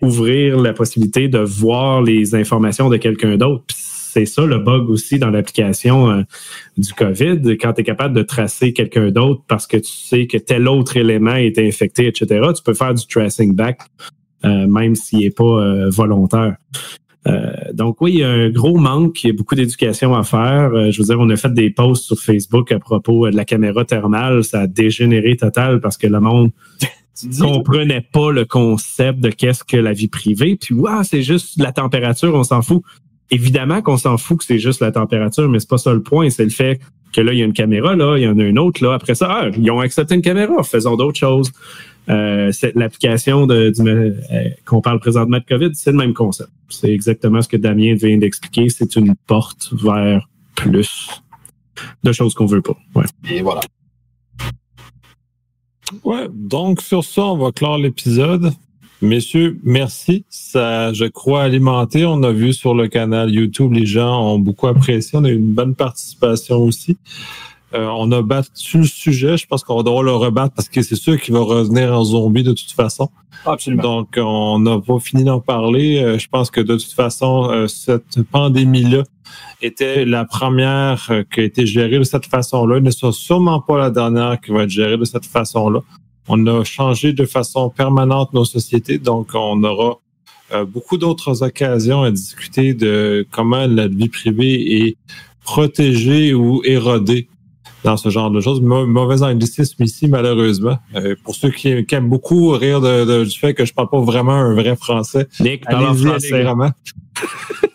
[0.02, 3.66] ouvrir la possibilité de voir les informations de quelqu'un d'autre.
[4.11, 6.22] C'est ça le bug aussi dans l'application euh,
[6.78, 10.38] du COVID, quand tu es capable de tracer quelqu'un d'autre parce que tu sais que
[10.38, 12.48] tel autre élément est infecté, etc.
[12.56, 13.82] Tu peux faire du tracing back,
[14.45, 16.56] euh, même s'il n'est pas euh, volontaire.
[17.28, 20.24] Euh, donc oui, il y a un gros manque, il y a beaucoup d'éducation à
[20.24, 20.72] faire.
[20.74, 23.46] Euh, je veux dire, on a fait des posts sur Facebook à propos de la
[23.46, 26.52] caméra thermale, ça a dégénéré total parce que le monde
[27.40, 30.56] comprenait pas le concept de qu'est-ce que la vie privée.
[30.56, 32.84] Puis, ouais, c'est juste la température, on s'en fout.
[33.32, 36.30] Évidemment qu'on s'en fout que c'est juste la température, mais c'est pas ça le point.
[36.30, 36.80] C'est le fait
[37.14, 38.94] que là, il y a une caméra, là, il y en a une autre, là.
[38.94, 41.52] Après ça, ah, ils ont accepté une caméra, faisons d'autres choses.
[42.10, 43.72] Euh, l'application euh,
[44.65, 46.49] qu'on parle présentement de COVID, c'est le même concept.
[46.69, 48.69] C'est exactement ce que Damien vient d'expliquer.
[48.69, 51.22] C'est une porte vers plus
[52.03, 52.77] de choses qu'on veut pas.
[52.95, 53.06] Ouais.
[53.30, 53.61] Et voilà.
[56.03, 58.52] Ouais, donc sur ça, on va clore l'épisode.
[59.02, 60.26] Messieurs, merci.
[60.30, 62.06] Ça, je crois, alimenté.
[62.06, 65.18] On a vu sur le canal YouTube, les gens ont beaucoup apprécié.
[65.18, 66.98] On a eu une bonne participation aussi.
[67.76, 69.38] Euh, on a battu le sujet.
[69.38, 72.44] Je pense qu'on doit le rebattre parce que c'est sûr qu'il va revenir en zombie
[72.44, 73.10] de toute façon.
[73.46, 73.84] absolument.
[73.84, 76.00] Donc, on n'a pas fini d'en parler.
[76.00, 79.04] Euh, je pense que de toute façon, euh, cette pandémie-là
[79.62, 82.78] était la première qui a été gérée de cette façon-là.
[82.78, 85.82] Elle ne sera sûrement pas la dernière qui va être gérée de cette façon-là.
[86.28, 89.98] On a changé de façon permanente nos sociétés, donc on aura
[90.68, 94.98] beaucoup d'autres occasions à discuter de comment la vie privée est
[95.44, 97.28] protégée ou érodée
[97.84, 98.61] dans ce genre de choses.
[98.61, 100.77] Mau- Mauvais anglicisme ici, malheureusement.
[100.95, 103.89] Euh, pour ceux qui, qui aiment beaucoup rire de- de- du fait que je parle
[103.89, 106.34] pas vraiment un vrai français, Nick, parle français.
[106.34, 106.72] allègrement.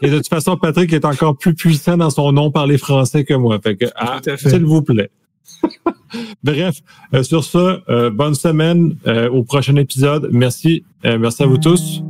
[0.03, 3.35] Et de toute façon, Patrick est encore plus puissant dans son nom parler français que
[3.35, 3.59] moi.
[3.63, 5.11] Fait que, ah, s'il vous plaît.
[6.45, 6.77] Bref,
[7.13, 10.29] euh, sur ça, euh, bonne semaine euh, au prochain épisode.
[10.33, 10.85] Merci.
[11.05, 12.03] Euh, merci à vous tous.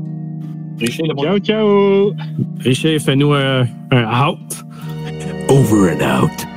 [0.78, 2.12] Richer, Ciao, ciao!
[2.60, 4.64] Richer, fais-nous un, un out.
[5.48, 6.53] Over and out.